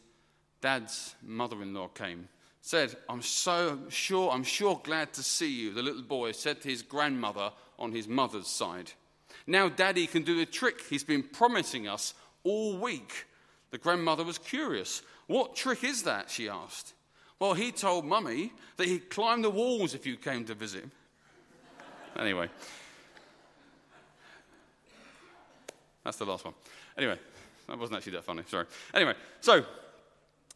dad's 0.62 1.16
mother 1.22 1.62
in 1.62 1.74
law 1.74 1.90
came, 1.90 2.30
said, 2.62 2.96
I'm 3.10 3.22
so 3.22 3.80
sure, 3.90 4.32
I'm 4.32 4.44
sure 4.44 4.80
glad 4.84 5.14
to 5.14 5.24
see 5.24 5.52
you. 5.52 5.74
The 5.74 5.82
little 5.82 6.04
boy 6.04 6.32
said 6.32 6.62
to 6.62 6.70
his 6.70 6.82
grandmother 6.82 7.52
on 7.82 7.92
his 7.92 8.08
mother's 8.08 8.48
side. 8.48 8.92
Now, 9.48 9.70
daddy 9.70 10.08
can 10.08 10.24
do 10.24 10.38
the 10.38 10.46
trick 10.46 10.82
he's 10.90 11.04
been 11.04 11.24
promising 11.24 11.88
us 11.88 12.14
all 12.44 12.78
week. 12.78 13.26
The 13.72 13.78
grandmother 13.78 14.24
was 14.24 14.38
curious. 14.38 15.02
What 15.28 15.56
trick 15.56 15.84
is 15.84 16.04
that? 16.04 16.30
she 16.30 16.48
asked. 16.48 16.94
Well, 17.40 17.54
he 17.54 17.72
told 17.72 18.06
mummy 18.06 18.54
that 18.78 18.88
he'd 18.88 19.10
climb 19.10 19.42
the 19.42 19.50
walls 19.50 19.96
if 19.96 20.06
you 20.06 20.16
came 20.16 20.46
to 20.46 20.54
visit 20.54 20.86
anyway, 22.18 22.50
that's 26.04 26.18
the 26.18 26.26
last 26.26 26.46
one. 26.46 26.54
Anyway, 26.98 27.18
that 27.68 27.78
wasn't 27.78 27.98
actually 27.98 28.14
that 28.14 28.24
funny, 28.24 28.44
sorry. 28.48 28.66
Anyway, 28.94 29.14
so 29.40 29.64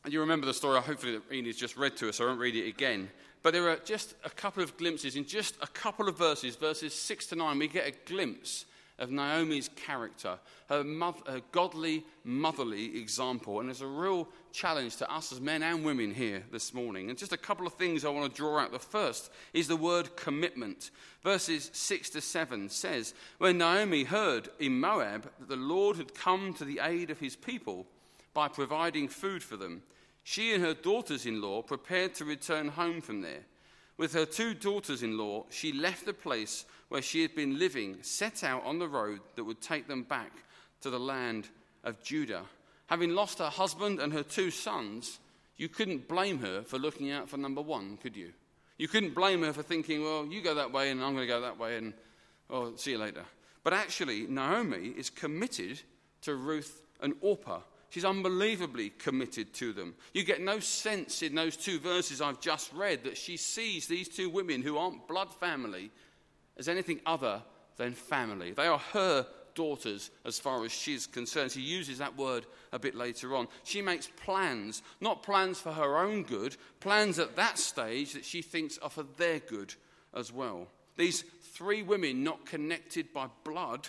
you 0.08 0.20
remember 0.20 0.46
the 0.46 0.54
story, 0.54 0.80
hopefully, 0.82 1.14
that 1.14 1.34
Ian's 1.34 1.56
just 1.56 1.78
read 1.78 1.96
to 1.98 2.10
us. 2.10 2.20
I 2.20 2.26
won't 2.26 2.40
read 2.40 2.56
it 2.56 2.68
again. 2.68 3.10
But 3.46 3.54
there 3.54 3.70
are 3.70 3.76
just 3.76 4.16
a 4.24 4.30
couple 4.32 4.64
of 4.64 4.76
glimpses. 4.76 5.16
In 5.16 5.24
just 5.24 5.56
a 5.62 5.68
couple 5.68 6.10
of 6.10 6.18
verses, 6.18 6.56
verses 6.56 6.96
6 6.96 7.28
to 7.28 7.36
9, 7.36 7.60
we 7.60 7.68
get 7.68 7.88
a 7.88 7.92
glimpse 8.12 8.66
of 8.98 9.12
Naomi's 9.12 9.70
character, 9.76 10.40
her, 10.68 10.84
mother, 10.84 11.20
her 11.28 11.42
godly, 11.52 12.04
motherly 12.24 13.00
example. 13.00 13.60
And 13.60 13.70
there's 13.70 13.82
a 13.82 13.88
real 13.88 14.28
challenge 14.52 14.96
to 14.96 15.14
us 15.14 15.32
as 15.32 15.40
men 15.40 15.62
and 15.62 15.86
women 15.86 16.12
here 16.12 16.42
this 16.52 16.74
morning. 16.74 17.12
And 17.12 17.20
just 17.20 17.34
a 17.34 17.38
couple 17.38 17.68
of 17.68 17.74
things 17.74 18.04
I 18.04 18.10
want 18.10 18.34
to 18.34 18.36
draw 18.36 18.58
out. 18.58 18.72
The 18.72 18.80
first 18.80 19.30
is 19.54 19.68
the 19.68 19.76
word 19.76 20.16
commitment. 20.16 20.90
Verses 21.22 21.70
6 21.72 22.10
to 22.10 22.22
7 22.22 22.68
says, 22.70 23.14
When 23.38 23.60
Naomi 23.60 24.06
heard 24.06 24.50
in 24.58 24.80
Moab 24.80 25.30
that 25.38 25.50
the 25.50 25.56
Lord 25.56 25.98
had 25.98 26.16
come 26.16 26.56
to 26.56 26.66
the 26.66 26.80
aid 26.82 27.12
of 27.12 27.20
his 27.20 27.36
people 27.36 27.86
by 28.34 28.48
providing 28.48 29.08
food 29.08 29.44
for 29.44 29.56
them, 29.56 29.84
she 30.28 30.56
and 30.56 30.64
her 30.64 30.74
daughters 30.74 31.28
in 31.28 31.40
law 31.40 31.62
prepared 31.62 32.16
to 32.16 32.26
return 32.26 32.68
home 32.68 33.00
from 33.00 33.22
there. 33.22 33.44
With 33.96 34.14
her 34.14 34.26
two 34.26 34.56
daughters 34.56 35.04
in 35.04 35.20
law, 35.20 35.46
she 35.52 35.72
left 35.72 36.04
the 36.04 36.16
place 36.16 36.66
where 36.90 37.04
she 37.04 37.22
had 37.22 37.36
been 37.36 37.60
living, 37.60 38.00
set 38.02 38.44
out 38.44 38.66
on 38.66 38.80
the 38.80 38.88
road 38.88 39.20
that 39.36 39.44
would 39.44 39.62
take 39.62 39.88
them 39.88 40.02
back 40.02 40.32
to 40.82 40.90
the 40.90 41.00
land 41.00 41.48
of 41.84 42.02
Judah. 42.02 42.42
Having 42.88 43.12
lost 43.12 43.38
her 43.38 43.52
husband 43.52 44.00
and 44.00 44.12
her 44.14 44.24
two 44.24 44.50
sons, 44.50 45.20
you 45.58 45.70
couldn't 45.70 46.08
blame 46.08 46.40
her 46.40 46.64
for 46.64 46.80
looking 46.80 47.12
out 47.12 47.30
for 47.30 47.38
number 47.38 47.62
one, 47.62 47.98
could 47.98 48.16
you? 48.16 48.34
You 48.80 48.88
couldn't 48.88 49.14
blame 49.14 49.44
her 49.44 49.54
for 49.54 49.62
thinking, 49.62 50.04
well, 50.04 50.26
you 50.26 50.42
go 50.42 50.56
that 50.56 50.74
way 50.74 50.90
and 50.90 51.04
I'm 51.04 51.14
going 51.14 51.28
to 51.28 51.34
go 51.34 51.42
that 51.42 51.60
way 51.60 51.78
and, 51.78 51.94
oh, 52.50 52.76
see 52.78 52.92
you 52.92 52.98
later. 52.98 53.26
But 53.64 53.74
actually, 53.74 54.26
Naomi 54.26 54.88
is 54.98 55.12
committed 55.12 55.82
to 56.24 56.34
Ruth 56.34 56.82
and 57.00 57.14
Orpah 57.22 57.62
She's 57.96 58.04
unbelievably 58.04 58.90
committed 59.00 59.54
to 59.54 59.72
them. 59.72 59.96
You 60.14 60.26
get 60.26 60.42
no 60.42 60.60
sense 60.60 61.22
in 61.22 61.34
those 61.34 61.56
two 61.56 61.80
verses 61.80 62.20
I've 62.20 62.42
just 62.42 62.74
read 62.74 63.06
that 63.06 63.16
she 63.16 63.38
sees 63.38 63.88
these 63.88 64.10
two 64.10 64.30
women 64.30 64.62
who 64.62 64.78
aren't 64.78 65.08
blood 65.08 65.34
family 65.34 65.92
as 66.58 66.68
anything 66.68 67.00
other 67.06 67.42
than 67.78 67.94
family. 67.94 68.52
They 68.52 68.68
are 68.68 68.82
her 68.92 69.26
daughters 69.54 70.12
as 70.26 70.38
far 70.38 70.66
as 70.66 70.74
she's 70.74 71.08
concerned. 71.08 71.54
She 71.54 71.62
uses 71.62 72.00
that 72.00 72.18
word 72.18 72.46
a 72.74 72.80
bit 72.80 72.96
later 72.96 73.34
on. 73.34 73.48
She 73.64 73.82
makes 73.82 74.08
plans, 74.08 74.84
not 75.00 75.24
plans 75.24 75.62
for 75.62 75.72
her 75.72 75.98
own 75.98 76.24
good, 76.24 76.58
plans 76.82 77.18
at 77.18 77.38
that 77.38 77.58
stage 77.58 78.12
that 78.12 78.26
she 78.26 78.42
thinks 78.42 78.78
are 78.80 78.90
for 78.90 79.06
their 79.16 79.40
good 79.40 79.74
as 80.14 80.34
well. 80.34 80.68
These 80.98 81.24
three 81.54 81.82
women, 81.82 82.26
not 82.26 82.46
connected 82.46 83.14
by 83.14 83.28
blood, 83.46 83.88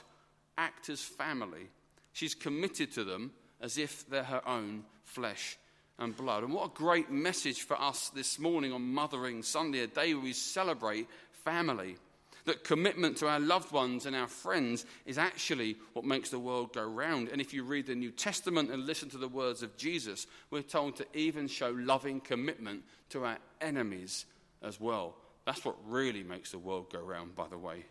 act 0.57 0.91
as 0.91 1.03
family. 1.03 1.71
She's 2.13 2.37
committed 2.37 2.93
to 2.93 3.03
them 3.03 3.33
as 3.61 3.79
if 3.79 4.09
they're 4.09 4.25
her 4.25 4.47
own 4.49 4.85
flesh 5.05 5.59
and 5.99 6.17
blood. 6.17 6.43
And 6.43 6.53
what 6.53 6.67
a 6.67 6.75
great 6.75 7.11
message 7.11 7.63
for 7.63 7.81
us 7.81 8.11
this 8.11 8.39
morning 8.39 8.73
on 8.73 8.83
Mothering 8.83 9.43
Sunday, 9.43 9.81
a 9.81 9.87
day 9.87 10.15
where 10.15 10.23
we 10.23 10.33
celebrate 10.33 11.09
family. 11.45 11.97
That 12.45 12.63
commitment 12.63 13.17
to 13.19 13.29
our 13.29 13.41
loved 13.41 13.73
ones 13.73 14.07
and 14.07 14.15
our 14.15 14.29
friends 14.29 14.87
is 15.05 15.19
actually 15.19 15.77
what 15.95 16.05
makes 16.05 16.31
the 16.31 16.39
world 16.39 16.73
go 16.73 16.85
round. 16.85 17.29
And 17.29 17.41
if 17.41 17.53
you 17.53 17.65
read 17.65 17.87
the 17.87 17.95
New 17.97 18.13
Testament 18.13 18.71
and 18.71 18.87
listen 18.87 19.11
to 19.11 19.19
the 19.19 19.27
words 19.27 19.65
of 19.65 19.77
Jesus, 19.77 20.29
we're 20.51 20.63
told 20.63 20.97
to 20.97 21.07
even 21.13 21.49
show 21.49 21.71
loving 21.71 22.21
commitment 22.21 22.85
to 23.11 23.25
our 23.25 23.39
enemies 23.61 24.27
as 24.63 24.81
well. 24.81 25.17
That's 25.45 25.65
what 25.65 25.77
really 25.89 26.23
makes 26.23 26.53
the 26.53 26.59
world 26.59 26.93
go 26.93 27.01
round, 27.01 27.35
by 27.35 27.49
the 27.49 27.59
way. 27.59 27.85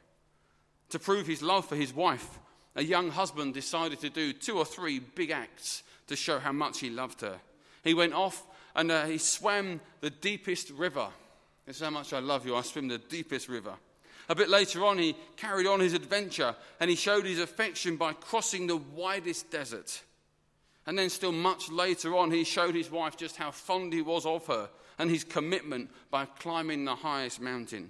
To 0.89 0.99
prove 0.99 1.27
his 1.27 1.41
love 1.41 1.65
for 1.65 1.75
his 1.75 1.93
wife, 1.93 2.39
a 2.75 2.83
young 2.83 3.09
husband 3.09 3.53
decided 3.53 3.99
to 4.01 4.09
do 4.09 4.33
two 4.33 4.57
or 4.57 4.65
three 4.65 4.99
big 4.99 5.31
acts 5.31 5.83
to 6.07 6.15
show 6.15 6.39
how 6.39 6.51
much 6.51 6.79
he 6.79 6.89
loved 6.89 7.21
her. 7.21 7.39
He 7.83 7.93
went 7.93 8.13
off 8.13 8.43
and 8.75 8.91
uh, 8.91 9.05
he 9.05 9.17
swam 9.17 9.79
the 10.01 10.09
deepest 10.09 10.69
river. 10.71 11.07
This 11.65 11.77
is 11.77 11.81
how 11.81 11.89
much 11.89 12.13
I 12.13 12.19
love 12.19 12.45
you. 12.45 12.55
I 12.55 12.61
swim 12.61 12.87
the 12.87 12.97
deepest 12.97 13.47
river. 13.47 13.73
A 14.27 14.35
bit 14.35 14.49
later 14.49 14.83
on, 14.83 14.97
he 14.97 15.15
carried 15.37 15.67
on 15.67 15.79
his 15.79 15.93
adventure 15.93 16.55
and 16.79 16.89
he 16.89 16.95
showed 16.95 17.25
his 17.25 17.39
affection 17.39 17.95
by 17.95 18.13
crossing 18.13 18.67
the 18.67 18.77
widest 18.77 19.51
desert. 19.51 20.01
And 20.87 20.97
then, 20.97 21.09
still 21.09 21.31
much 21.31 21.71
later 21.71 22.15
on, 22.15 22.29
he 22.29 22.43
showed 22.43 22.75
his 22.75 22.91
wife 22.91 23.17
just 23.17 23.37
how 23.37 23.51
fond 23.51 23.93
he 23.93 24.01
was 24.01 24.25
of 24.25 24.45
her 24.47 24.69
and 24.99 25.09
his 25.09 25.23
commitment 25.23 25.89
by 26.11 26.25
climbing 26.25 26.85
the 26.85 26.95
highest 26.95 27.41
mountain. 27.41 27.89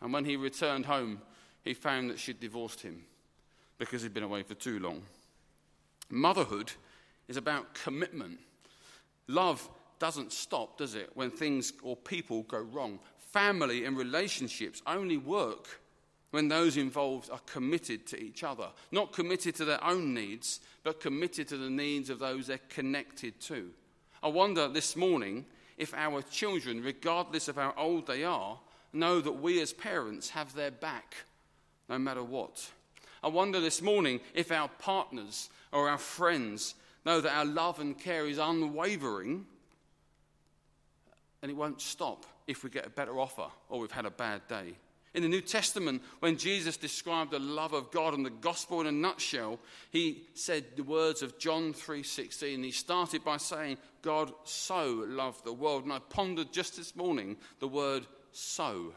And 0.00 0.12
when 0.12 0.24
he 0.24 0.36
returned 0.36 0.86
home, 0.86 1.20
he 1.64 1.74
found 1.74 2.10
that 2.10 2.18
she'd 2.20 2.38
divorced 2.38 2.82
him 2.82 3.02
because 3.78 4.02
he'd 4.02 4.14
been 4.14 4.22
away 4.22 4.42
for 4.42 4.54
too 4.54 4.78
long. 4.78 5.02
Motherhood 6.08 6.72
is 7.28 7.36
about 7.36 7.74
commitment. 7.74 8.38
Love 9.28 9.68
doesn't 9.98 10.32
stop, 10.32 10.78
does 10.78 10.94
it, 10.94 11.10
when 11.14 11.30
things 11.30 11.72
or 11.82 11.96
people 11.96 12.42
go 12.44 12.60
wrong? 12.60 12.98
Family 13.18 13.84
and 13.84 13.96
relationships 13.96 14.82
only 14.86 15.16
work 15.16 15.80
when 16.30 16.48
those 16.48 16.76
involved 16.76 17.30
are 17.30 17.40
committed 17.46 18.06
to 18.06 18.22
each 18.22 18.44
other. 18.44 18.68
Not 18.92 19.12
committed 19.12 19.54
to 19.56 19.64
their 19.64 19.82
own 19.82 20.14
needs, 20.14 20.60
but 20.82 21.00
committed 21.00 21.48
to 21.48 21.56
the 21.56 21.70
needs 21.70 22.10
of 22.10 22.18
those 22.18 22.46
they're 22.46 22.58
connected 22.68 23.40
to. 23.42 23.70
I 24.22 24.28
wonder 24.28 24.68
this 24.68 24.96
morning 24.96 25.46
if 25.78 25.94
our 25.94 26.22
children, 26.22 26.82
regardless 26.82 27.48
of 27.48 27.56
how 27.56 27.74
old 27.76 28.06
they 28.06 28.24
are, 28.24 28.58
know 28.92 29.20
that 29.20 29.32
we 29.32 29.60
as 29.60 29.72
parents 29.72 30.30
have 30.30 30.54
their 30.54 30.70
back 30.70 31.16
no 31.88 31.98
matter 31.98 32.22
what. 32.22 32.70
I 33.26 33.28
wonder 33.28 33.58
this 33.58 33.82
morning 33.82 34.20
if 34.34 34.52
our 34.52 34.68
partners 34.78 35.50
or 35.72 35.88
our 35.88 35.98
friends 35.98 36.76
know 37.04 37.20
that 37.20 37.36
our 37.36 37.44
love 37.44 37.80
and 37.80 37.98
care 37.98 38.28
is 38.28 38.38
unwavering 38.38 39.44
and 41.42 41.50
it 41.50 41.56
won't 41.56 41.80
stop 41.80 42.24
if 42.46 42.62
we 42.62 42.70
get 42.70 42.86
a 42.86 42.90
better 42.90 43.18
offer 43.18 43.48
or 43.68 43.80
we've 43.80 43.90
had 43.90 44.06
a 44.06 44.12
bad 44.12 44.46
day. 44.46 44.76
In 45.12 45.24
the 45.24 45.28
New 45.28 45.40
Testament, 45.40 46.02
when 46.20 46.36
Jesus 46.36 46.76
described 46.76 47.32
the 47.32 47.40
love 47.40 47.72
of 47.72 47.90
God 47.90 48.14
and 48.14 48.24
the 48.24 48.30
gospel 48.30 48.80
in 48.80 48.86
a 48.86 48.92
nutshell, 48.92 49.58
he 49.90 50.22
said 50.34 50.76
the 50.76 50.84
words 50.84 51.20
of 51.20 51.36
John 51.36 51.72
3:16. 51.72 52.62
He 52.62 52.70
started 52.70 53.24
by 53.24 53.38
saying, 53.38 53.78
"God 54.02 54.32
so 54.44 55.04
loved 55.04 55.42
the 55.42 55.52
world." 55.52 55.82
And 55.82 55.92
I 55.92 55.98
pondered 55.98 56.52
just 56.52 56.76
this 56.76 56.94
morning 56.94 57.38
the 57.58 57.66
word 57.66 58.06
so. 58.30 58.94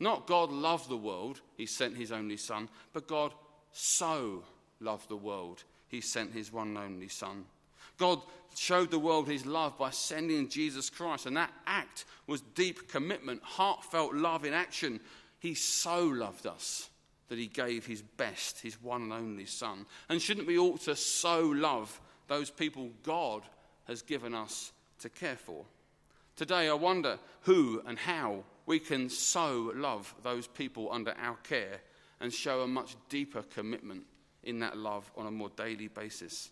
Not 0.00 0.26
God 0.26 0.50
loved 0.50 0.88
the 0.88 0.96
world, 0.96 1.40
he 1.56 1.66
sent 1.66 1.96
his 1.96 2.10
only 2.10 2.36
son, 2.36 2.68
but 2.92 3.06
God 3.06 3.32
so 3.74 4.44
loved 4.80 5.08
the 5.08 5.16
world, 5.16 5.64
he 5.88 6.00
sent 6.00 6.32
his 6.32 6.52
one 6.52 6.68
and 6.68 6.78
only 6.78 7.08
Son. 7.08 7.44
God 7.98 8.20
showed 8.56 8.90
the 8.90 8.98
world 8.98 9.28
his 9.28 9.44
love 9.44 9.76
by 9.78 9.90
sending 9.90 10.48
Jesus 10.48 10.90
Christ, 10.90 11.26
and 11.26 11.36
that 11.36 11.52
act 11.66 12.04
was 12.26 12.40
deep 12.40 12.88
commitment, 12.88 13.42
heartfelt 13.42 14.14
love 14.14 14.44
in 14.44 14.54
action. 14.54 15.00
He 15.38 15.54
so 15.54 16.04
loved 16.04 16.46
us 16.46 16.88
that 17.28 17.38
he 17.38 17.46
gave 17.46 17.86
his 17.86 18.02
best, 18.02 18.60
his 18.60 18.80
one 18.82 19.02
and 19.02 19.12
only 19.12 19.46
Son. 19.46 19.86
And 20.08 20.20
shouldn't 20.20 20.46
we 20.46 20.58
ought 20.58 20.82
to 20.82 20.96
so 20.96 21.40
love 21.40 22.00
those 22.28 22.50
people 22.50 22.90
God 23.02 23.42
has 23.86 24.02
given 24.02 24.34
us 24.34 24.72
to 25.00 25.08
care 25.08 25.36
for? 25.36 25.64
Today, 26.36 26.68
I 26.68 26.74
wonder 26.74 27.18
who 27.42 27.82
and 27.86 27.98
how 27.98 28.44
we 28.66 28.78
can 28.78 29.08
so 29.08 29.72
love 29.74 30.14
those 30.22 30.46
people 30.46 30.90
under 30.90 31.14
our 31.18 31.36
care 31.36 31.80
and 32.24 32.32
show 32.32 32.62
a 32.62 32.66
much 32.66 32.96
deeper 33.08 33.42
commitment 33.42 34.02
in 34.42 34.58
that 34.60 34.76
love 34.76 35.10
on 35.16 35.26
a 35.26 35.30
more 35.30 35.50
daily 35.56 35.88
basis. 35.88 36.50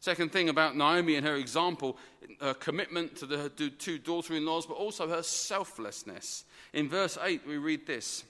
Second 0.00 0.32
thing 0.32 0.48
about 0.48 0.76
Naomi 0.76 1.16
and 1.16 1.26
her 1.26 1.36
example, 1.36 1.96
her 2.40 2.54
commitment 2.54 3.16
to 3.16 3.26
the 3.26 3.48
two 3.78 3.98
daughter 3.98 4.34
in 4.34 4.44
laws, 4.44 4.66
but 4.66 4.74
also 4.74 5.08
her 5.08 5.22
selflessness. 5.22 6.44
In 6.72 6.88
verse 6.88 7.16
8, 7.22 7.46
we 7.46 7.56
read 7.56 7.86
this 7.86 8.24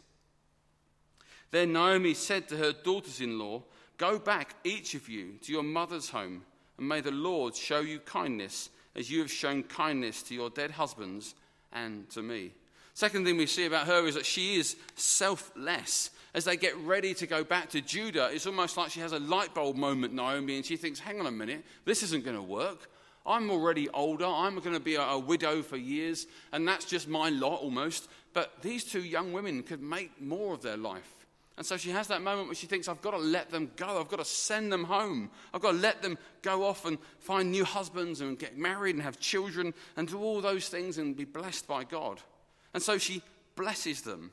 Then 1.50 1.72
Naomi 1.72 2.14
said 2.14 2.48
to 2.48 2.56
her 2.56 2.72
daughters 2.72 3.20
in 3.20 3.38
law, 3.38 3.62
Go 3.96 4.18
back, 4.18 4.56
each 4.64 4.94
of 4.94 5.08
you, 5.08 5.34
to 5.42 5.52
your 5.52 5.62
mother's 5.62 6.10
home, 6.10 6.44
and 6.78 6.88
may 6.88 7.00
the 7.00 7.10
Lord 7.10 7.54
show 7.54 7.80
you 7.80 8.00
kindness 8.00 8.70
as 8.96 9.10
you 9.10 9.20
have 9.20 9.30
shown 9.30 9.64
kindness 9.64 10.22
to 10.24 10.34
your 10.34 10.50
dead 10.50 10.72
husbands 10.72 11.34
and 11.72 12.08
to 12.10 12.22
me. 12.22 12.52
Second 12.94 13.24
thing 13.24 13.36
we 13.36 13.46
see 13.46 13.66
about 13.66 13.88
her 13.88 14.06
is 14.06 14.14
that 14.14 14.24
she 14.24 14.54
is 14.54 14.76
selfless. 14.94 16.10
As 16.34 16.44
they 16.44 16.56
get 16.56 16.76
ready 16.78 17.14
to 17.14 17.26
go 17.26 17.44
back 17.44 17.70
to 17.70 17.80
Judah, 17.80 18.28
it's 18.32 18.46
almost 18.46 18.76
like 18.76 18.90
she 18.90 19.00
has 19.00 19.12
a 19.12 19.20
light 19.20 19.54
bulb 19.54 19.76
moment, 19.76 20.12
Naomi, 20.12 20.56
and 20.56 20.66
she 20.66 20.76
thinks, 20.76 20.98
hang 20.98 21.20
on 21.20 21.26
a 21.26 21.30
minute, 21.30 21.64
this 21.84 22.02
isn't 22.02 22.24
going 22.24 22.36
to 22.36 22.42
work. 22.42 22.90
I'm 23.26 23.50
already 23.50 23.88
older. 23.88 24.26
I'm 24.26 24.58
going 24.58 24.74
to 24.74 24.80
be 24.80 24.96
a, 24.96 25.02
a, 25.02 25.18
widow 25.18 25.62
for 25.62 25.76
years, 25.76 26.26
and 26.52 26.68
that's 26.68 26.84
just 26.84 27.08
my 27.08 27.30
lot 27.30 27.60
almost. 27.62 28.08
But 28.34 28.52
these 28.60 28.84
two 28.84 29.02
young 29.02 29.32
women 29.32 29.62
could 29.62 29.80
make 29.80 30.20
more 30.20 30.52
of 30.52 30.60
their 30.60 30.76
life. 30.76 31.10
And 31.56 31.64
so 31.64 31.76
she 31.76 31.90
has 31.90 32.08
that 32.08 32.20
moment 32.20 32.48
where 32.48 32.56
she 32.56 32.66
thinks, 32.66 32.88
I've 32.88 33.00
got 33.00 33.12
to 33.12 33.18
let 33.18 33.50
them 33.50 33.70
go. 33.76 34.00
I've 34.00 34.08
got 34.08 34.18
to 34.18 34.24
send 34.24 34.72
them 34.72 34.84
home. 34.84 35.30
I've 35.54 35.62
got 35.62 35.70
to 35.70 35.78
let 35.78 36.02
them 36.02 36.18
go 36.42 36.64
off 36.64 36.84
and 36.84 36.98
find 37.20 37.50
new 37.52 37.64
husbands 37.64 38.20
and 38.20 38.36
get 38.36 38.58
married 38.58 38.96
and 38.96 39.04
have 39.04 39.20
children 39.20 39.72
and 39.96 40.08
do 40.08 40.20
all 40.20 40.40
those 40.40 40.68
things 40.68 40.98
and 40.98 41.16
be 41.16 41.24
blessed 41.24 41.68
by 41.68 41.84
God. 41.84 42.20
And 42.74 42.82
so 42.82 42.98
she 42.98 43.22
blesses 43.54 44.02
them. 44.02 44.32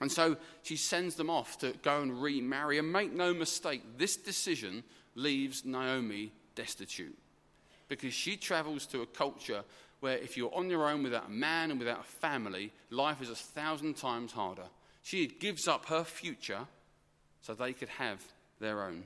And 0.00 0.10
so 0.10 0.36
she 0.62 0.76
sends 0.76 1.14
them 1.14 1.30
off 1.30 1.58
to 1.58 1.72
go 1.82 2.02
and 2.02 2.20
remarry. 2.20 2.78
And 2.78 2.92
make 2.92 3.12
no 3.12 3.32
mistake, 3.32 3.82
this 3.96 4.16
decision 4.16 4.82
leaves 5.14 5.64
Naomi 5.64 6.32
destitute 6.54 7.16
because 7.88 8.14
she 8.14 8.36
travels 8.36 8.86
to 8.86 9.02
a 9.02 9.06
culture 9.06 9.62
where 10.00 10.18
if 10.18 10.36
you're 10.36 10.54
on 10.54 10.68
your 10.68 10.88
own 10.88 11.02
without 11.02 11.26
a 11.28 11.30
man 11.30 11.70
and 11.70 11.78
without 11.78 12.00
a 12.00 12.04
family, 12.04 12.72
life 12.90 13.22
is 13.22 13.30
a 13.30 13.34
thousand 13.34 13.96
times 13.96 14.32
harder. 14.32 14.66
She 15.02 15.26
gives 15.26 15.68
up 15.68 15.86
her 15.86 16.04
future 16.04 16.66
so 17.42 17.54
they 17.54 17.72
could 17.72 17.88
have 17.88 18.22
their 18.60 18.82
own. 18.82 19.04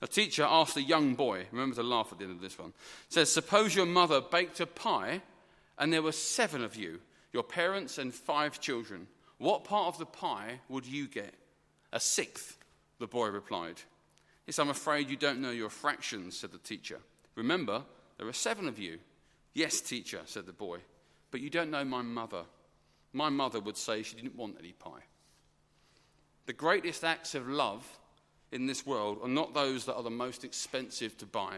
A 0.00 0.06
teacher 0.06 0.46
asked 0.48 0.76
a 0.76 0.82
young 0.82 1.14
boy, 1.14 1.46
remember 1.50 1.74
to 1.76 1.82
laugh 1.82 2.12
at 2.12 2.18
the 2.18 2.24
end 2.24 2.34
of 2.34 2.40
this 2.40 2.58
one, 2.58 2.72
says, 3.08 3.32
Suppose 3.32 3.74
your 3.74 3.86
mother 3.86 4.20
baked 4.20 4.60
a 4.60 4.66
pie 4.66 5.22
and 5.78 5.92
there 5.92 6.02
were 6.02 6.12
seven 6.12 6.62
of 6.62 6.76
you, 6.76 7.00
your 7.32 7.42
parents 7.42 7.98
and 7.98 8.14
five 8.14 8.60
children. 8.60 9.06
What 9.38 9.64
part 9.64 9.86
of 9.86 9.98
the 9.98 10.06
pie 10.06 10.60
would 10.68 10.86
you 10.86 11.08
get? 11.08 11.34
A 11.92 12.00
sixth, 12.00 12.58
the 12.98 13.06
boy 13.06 13.28
replied. 13.28 13.80
Yes, 14.46 14.58
I'm 14.58 14.70
afraid 14.70 15.08
you 15.08 15.16
don't 15.16 15.40
know 15.40 15.50
your 15.50 15.70
fractions, 15.70 16.36
said 16.36 16.52
the 16.52 16.58
teacher. 16.58 16.98
Remember, 17.34 17.82
there 18.18 18.26
are 18.26 18.32
seven 18.32 18.66
of 18.66 18.78
you. 18.78 18.98
Yes, 19.54 19.80
teacher, 19.80 20.20
said 20.24 20.46
the 20.46 20.52
boy, 20.52 20.78
but 21.30 21.40
you 21.40 21.50
don't 21.50 21.70
know 21.70 21.84
my 21.84 22.02
mother. 22.02 22.42
My 23.12 23.28
mother 23.28 23.60
would 23.60 23.76
say 23.76 24.02
she 24.02 24.16
didn't 24.16 24.36
want 24.36 24.56
any 24.58 24.72
pie. 24.72 25.04
The 26.46 26.52
greatest 26.52 27.04
acts 27.04 27.34
of 27.34 27.48
love 27.48 27.86
in 28.52 28.66
this 28.66 28.86
world 28.86 29.18
are 29.22 29.28
not 29.28 29.54
those 29.54 29.84
that 29.84 29.94
are 29.94 30.02
the 30.02 30.10
most 30.10 30.44
expensive 30.44 31.16
to 31.18 31.26
buy, 31.26 31.56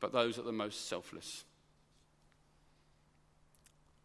but 0.00 0.12
those 0.12 0.36
that 0.36 0.42
are 0.42 0.46
the 0.46 0.52
most 0.52 0.88
selfless. 0.88 1.44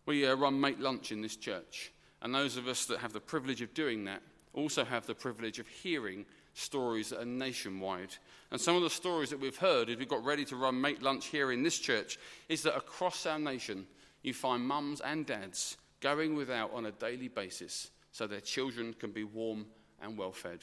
We 0.05 0.25
uh, 0.25 0.35
run 0.35 0.59
Make 0.59 0.79
Lunch 0.79 1.11
in 1.11 1.21
this 1.21 1.35
church, 1.35 1.91
and 2.21 2.33
those 2.33 2.57
of 2.57 2.67
us 2.67 2.85
that 2.85 2.99
have 2.99 3.13
the 3.13 3.19
privilege 3.19 3.61
of 3.61 3.73
doing 3.73 4.05
that 4.05 4.21
also 4.53 4.83
have 4.83 5.05
the 5.05 5.15
privilege 5.15 5.59
of 5.59 5.67
hearing 5.67 6.25
stories 6.53 7.09
that 7.09 7.21
are 7.21 7.25
nationwide. 7.25 8.15
And 8.51 8.59
some 8.59 8.75
of 8.75 8.81
the 8.81 8.89
stories 8.89 9.29
that 9.29 9.39
we've 9.39 9.55
heard 9.55 9.89
as 9.89 9.97
we 9.97 10.05
got 10.05 10.23
ready 10.23 10.43
to 10.45 10.55
run 10.55 10.79
Make 10.79 11.01
Lunch 11.01 11.27
here 11.27 11.51
in 11.51 11.63
this 11.63 11.79
church 11.79 12.17
is 12.49 12.63
that 12.63 12.75
across 12.75 13.25
our 13.25 13.39
nation, 13.39 13.87
you 14.23 14.33
find 14.33 14.65
mums 14.65 14.99
and 15.01 15.25
dads 15.25 15.77
going 16.01 16.35
without 16.35 16.73
on 16.73 16.85
a 16.85 16.91
daily 16.91 17.27
basis 17.29 17.91
so 18.11 18.27
their 18.27 18.41
children 18.41 18.93
can 18.93 19.11
be 19.11 19.23
warm 19.23 19.65
and 20.01 20.17
well 20.17 20.31
fed. 20.31 20.59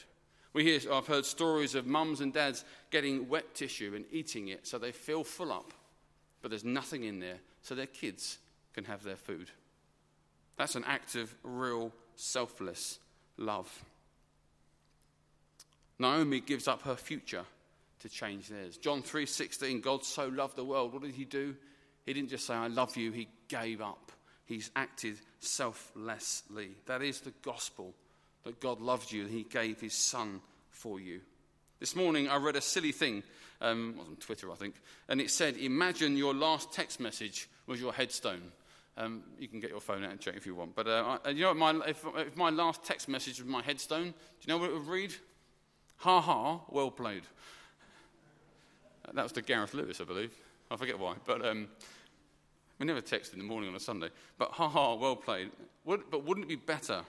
We 0.53 0.63
hear, 0.63 0.79
I've 0.91 1.07
heard 1.07 1.25
stories 1.25 1.75
of 1.75 1.85
mums 1.85 2.21
and 2.21 2.33
dads 2.33 2.65
getting 2.91 3.27
wet 3.27 3.53
tissue 3.53 3.93
and 3.95 4.05
eating 4.11 4.49
it 4.49 4.67
so 4.67 4.77
they 4.77 4.91
feel 4.91 5.23
full 5.23 5.51
up, 5.51 5.73
but 6.41 6.49
there's 6.49 6.63
nothing 6.63 7.03
in 7.03 7.19
there 7.19 7.39
so 7.61 7.75
their 7.75 7.85
kids 7.85 8.39
can 8.73 8.83
have 8.85 9.03
their 9.03 9.15
food. 9.15 9.51
That's 10.59 10.75
an 10.75 10.83
act 10.83 11.15
of 11.15 11.33
real 11.41 11.93
selfless 12.17 12.99
love. 13.37 13.85
Naomi 15.97 16.41
gives 16.41 16.67
up 16.67 16.81
her 16.81 16.97
future 16.97 17.45
to 18.01 18.09
change 18.09 18.49
theirs. 18.49 18.75
John 18.75 19.01
3:16 19.01 19.79
God 19.79 20.03
so 20.03 20.27
loved 20.27 20.57
the 20.57 20.65
world. 20.65 20.91
What 20.91 21.03
did 21.03 21.15
he 21.15 21.23
do? 21.23 21.55
He 22.05 22.13
didn't 22.13 22.29
just 22.29 22.45
say 22.45 22.55
I 22.55 22.67
love 22.67 22.97
you, 22.97 23.13
he 23.13 23.29
gave 23.47 23.79
up. 23.79 24.11
He's 24.45 24.69
acted 24.75 25.17
selflessly. 25.39 26.71
That 26.87 27.01
is 27.03 27.21
the 27.21 27.33
gospel 27.41 27.95
that 28.43 28.59
God 28.59 28.81
loved 28.81 29.13
you 29.13 29.23
and 29.23 29.31
he 29.31 29.43
gave 29.43 29.79
his 29.79 29.93
son 29.93 30.41
for 30.71 30.99
you. 30.99 31.21
This 31.79 31.95
morning 31.95 32.27
I 32.27 32.35
read 32.35 32.57
a 32.57 32.61
silly 32.61 32.91
thing, 32.91 33.23
um, 33.61 33.95
on 33.97 34.17
Twitter 34.17 34.51
I 34.51 34.55
think, 34.55 34.75
and 35.07 35.21
it 35.21 35.31
said, 35.31 35.55
Imagine 35.55 36.17
your 36.17 36.33
last 36.33 36.73
text 36.73 36.99
message 36.99 37.47
was 37.65 37.79
your 37.79 37.93
headstone. 37.93 38.51
Um, 38.99 39.23
you 39.39 39.47
can 39.47 39.61
get 39.61 39.69
your 39.69 39.79
phone 39.79 40.03
out 40.03 40.11
and 40.11 40.19
check 40.19 40.35
if 40.35 40.45
you 40.45 40.53
want. 40.53 40.75
But 40.75 40.87
uh, 40.87 41.17
I, 41.23 41.29
you 41.29 41.43
know, 41.43 41.53
my, 41.53 41.71
if, 41.87 42.03
if 42.17 42.35
my 42.35 42.49
last 42.49 42.83
text 42.83 43.07
message 43.07 43.39
was 43.39 43.47
my 43.47 43.61
headstone, 43.61 44.07
do 44.07 44.11
you 44.41 44.53
know 44.53 44.57
what 44.57 44.69
it 44.69 44.73
would 44.73 44.87
read? 44.87 45.13
Ha 45.97 46.19
ha, 46.19 46.59
well 46.69 46.91
played. 46.91 47.23
That 49.13 49.23
was 49.23 49.31
to 49.33 49.41
Gareth 49.41 49.73
Lewis, 49.73 50.01
I 50.01 50.03
believe. 50.03 50.33
I 50.69 50.75
forget 50.75 50.99
why. 50.99 51.15
But 51.25 51.45
um, 51.45 51.69
we 52.77 52.85
never 52.85 52.99
text 52.99 53.31
in 53.31 53.39
the 53.39 53.45
morning 53.45 53.69
on 53.69 53.75
a 53.75 53.79
Sunday. 53.79 54.09
But 54.37 54.51
ha 54.51 54.67
ha, 54.67 54.95
well 54.95 55.15
played. 55.15 55.49
Would, 55.85 56.11
but 56.11 56.25
wouldn't 56.25 56.45
it 56.45 56.49
be 56.49 56.57
better 56.57 57.01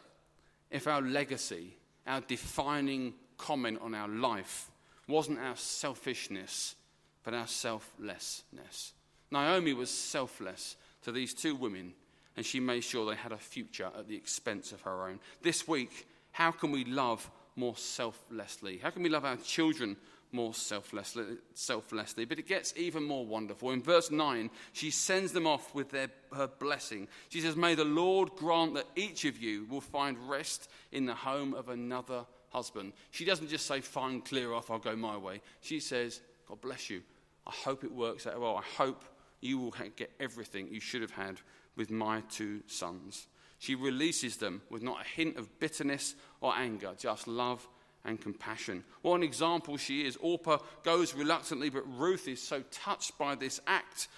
if 0.71 0.87
our 0.87 1.03
legacy, 1.03 1.75
our 2.07 2.21
defining 2.21 3.15
comment 3.37 3.81
on 3.83 3.97
our 3.97 4.09
life, 4.09 4.71
wasn't 5.09 5.41
our 5.41 5.57
selfishness, 5.57 6.77
but 7.25 7.35
our 7.35 7.49
selflessness? 7.49 8.93
Naomi 9.33 9.73
was 9.73 9.91
selfless 9.91 10.77
to 11.03 11.13
these 11.13 11.35
two 11.35 11.55
women, 11.55 11.95
and 12.37 12.45
she 12.45 12.61
made 12.61 12.83
sure 12.83 13.09
they 13.09 13.17
had 13.17 13.33
a 13.33 13.39
future 13.39 13.91
at 13.97 14.09
the 14.09 14.17
expense 14.17 14.73
of 14.73 14.81
her 14.83 15.07
own. 15.09 15.21
This 15.43 15.67
week, 15.67 16.07
how 16.33 16.51
can 16.51 16.71
we 16.71 16.85
love 16.85 17.31
more 17.57 17.77
selflessly? 17.77 18.79
How 18.79 18.91
can 18.91 19.03
we 19.03 19.09
love 19.09 19.25
our 19.25 19.37
children 19.37 19.97
more 20.33 20.55
selflessly, 20.55 21.25
selflessly? 21.55 22.25
But 22.25 22.39
it 22.39 22.47
gets 22.47 22.73
even 22.77 23.05
more 23.05 23.27
wonderful. 23.27 23.71
In 23.73 23.83
verse 23.83 24.11
9, 24.11 24.51
she 24.73 24.91
sends 24.91 25.33
them 25.33 25.47
off 25.47 25.75
with 25.75 25.91
their, 25.91 26.09
her 26.35 26.47
blessing. 26.47 27.09
She 27.29 27.41
says, 27.41 27.57
May 27.57 27.75
the 27.75 27.85
Lord 27.85 28.31
grant 28.37 28.75
that 28.75 28.87
each 28.95 29.25
of 29.25 29.39
you 29.39 29.67
will 29.69 29.81
find 29.81 30.17
rest 30.29 30.71
in 30.93 31.07
the 31.07 31.15
home 31.15 31.55
of 31.55 31.69
another 31.69 32.25
husband. 32.51 32.93
She 33.11 33.25
doesn't 33.25 33.49
just 33.49 33.67
say, 33.67 33.81
Fine, 33.81 34.23
clear 34.23 34.53
off, 34.53 34.71
I'll 34.71 34.79
go 34.79 34.97
my 34.97 35.17
way. 35.17 35.41
She 35.61 35.81
says, 35.81 36.21
God 36.49 36.61
bless 36.61 36.91
you. 36.91 37.03
I 37.47 37.53
hope 37.53 37.85
it 37.85 37.93
works 37.93 38.27
out 38.27 38.41
well. 38.41 38.57
I 38.57 38.83
hope 38.83 39.05
you 39.41 39.59
will 39.59 39.75
get 39.97 40.13
everything 40.21 40.69
you 40.71 40.81
should 40.81 41.03
have 41.03 41.11
had 41.11 41.41
with 41.77 41.91
my 41.91 42.23
two 42.31 42.63
sons. 42.67 43.27
She 43.59 43.75
releases 43.75 44.37
them 44.37 44.63
with 44.71 44.83
not 44.83 45.03
a 45.03 45.09
hint 45.09 45.37
of 45.37 45.61
bitterness 45.61 46.15
or 46.41 46.55
anger, 46.57 46.93
just 46.99 47.29
love 47.29 47.67
and 48.05 48.21
compassion. 48.21 48.85
What 49.03 49.17
an 49.17 49.23
example 49.23 49.77
she 49.77 50.07
is. 50.07 50.17
Orpah 50.17 50.59
goes 50.83 51.15
reluctantly, 51.15 51.69
but 51.69 51.85
Ruth 51.99 52.29
is 52.29 52.43
so 52.43 52.63
touched 52.71 53.19
by 53.19 53.35
this 53.35 53.61
act 53.67 54.09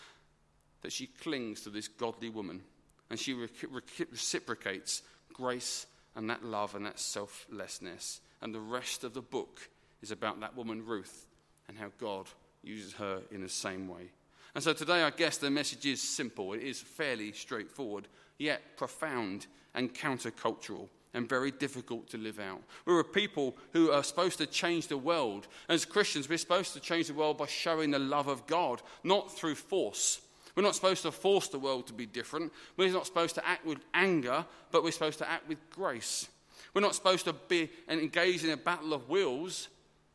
that 0.82 0.92
she 0.92 1.06
clings 1.06 1.62
to 1.62 1.70
this 1.70 1.88
godly 1.88 2.28
woman 2.28 2.62
and 3.10 3.18
she 3.18 3.34
reciprocates 3.34 5.02
grace 5.32 5.86
and 6.14 6.30
that 6.30 6.44
love 6.44 6.74
and 6.74 6.86
that 6.86 6.98
selflessness. 6.98 8.20
And 8.40 8.54
the 8.54 8.60
rest 8.60 9.04
of 9.04 9.14
the 9.14 9.22
book 9.22 9.68
is 10.02 10.10
about 10.10 10.40
that 10.40 10.56
woman, 10.56 10.84
Ruth, 10.84 11.26
and 11.68 11.76
how 11.76 11.90
God 11.98 12.26
uses 12.62 12.94
her 12.94 13.22
in 13.30 13.40
the 13.42 13.48
same 13.48 13.88
way. 13.88 14.10
And 14.54 14.62
so 14.62 14.72
today, 14.72 15.02
I 15.02 15.10
guess 15.10 15.38
the 15.38 15.50
message 15.50 15.86
is 15.86 16.02
simple. 16.02 16.52
It 16.52 16.62
is 16.62 16.80
fairly 16.80 17.32
straightforward, 17.32 18.08
yet 18.38 18.76
profound 18.76 19.46
and 19.74 19.94
countercultural 19.94 20.88
and 21.14 21.28
very 21.28 21.50
difficult 21.50 22.08
to 22.10 22.18
live 22.18 22.38
out. 22.38 22.60
We're 22.86 23.00
a 23.00 23.04
people 23.04 23.56
who 23.72 23.90
are 23.90 24.02
supposed 24.02 24.38
to 24.38 24.46
change 24.46 24.88
the 24.88 24.96
world. 24.96 25.46
As 25.68 25.84
Christians, 25.84 26.28
we're 26.28 26.38
supposed 26.38 26.72
to 26.74 26.80
change 26.80 27.08
the 27.08 27.14
world 27.14 27.38
by 27.38 27.46
showing 27.46 27.90
the 27.90 27.98
love 27.98 28.28
of 28.28 28.46
God, 28.46 28.82
not 29.04 29.34
through 29.34 29.54
force. 29.54 30.20
We're 30.54 30.62
not 30.62 30.74
supposed 30.74 31.02
to 31.02 31.12
force 31.12 31.48
the 31.48 31.58
world 31.58 31.86
to 31.86 31.92
be 31.94 32.06
different. 32.06 32.52
We're 32.76 32.92
not 32.92 33.06
supposed 33.06 33.34
to 33.36 33.46
act 33.46 33.64
with 33.64 33.78
anger, 33.94 34.44
but 34.70 34.82
we're 34.84 34.90
supposed 34.90 35.18
to 35.18 35.30
act 35.30 35.48
with 35.48 35.58
grace. 35.70 36.28
We're 36.74 36.82
not 36.82 36.94
supposed 36.94 37.24
to 37.24 37.32
be 37.32 37.70
and 37.88 38.00
engage 38.00 38.44
in 38.44 38.50
a 38.50 38.56
battle 38.56 38.92
of 38.92 39.08
wills, 39.08 39.68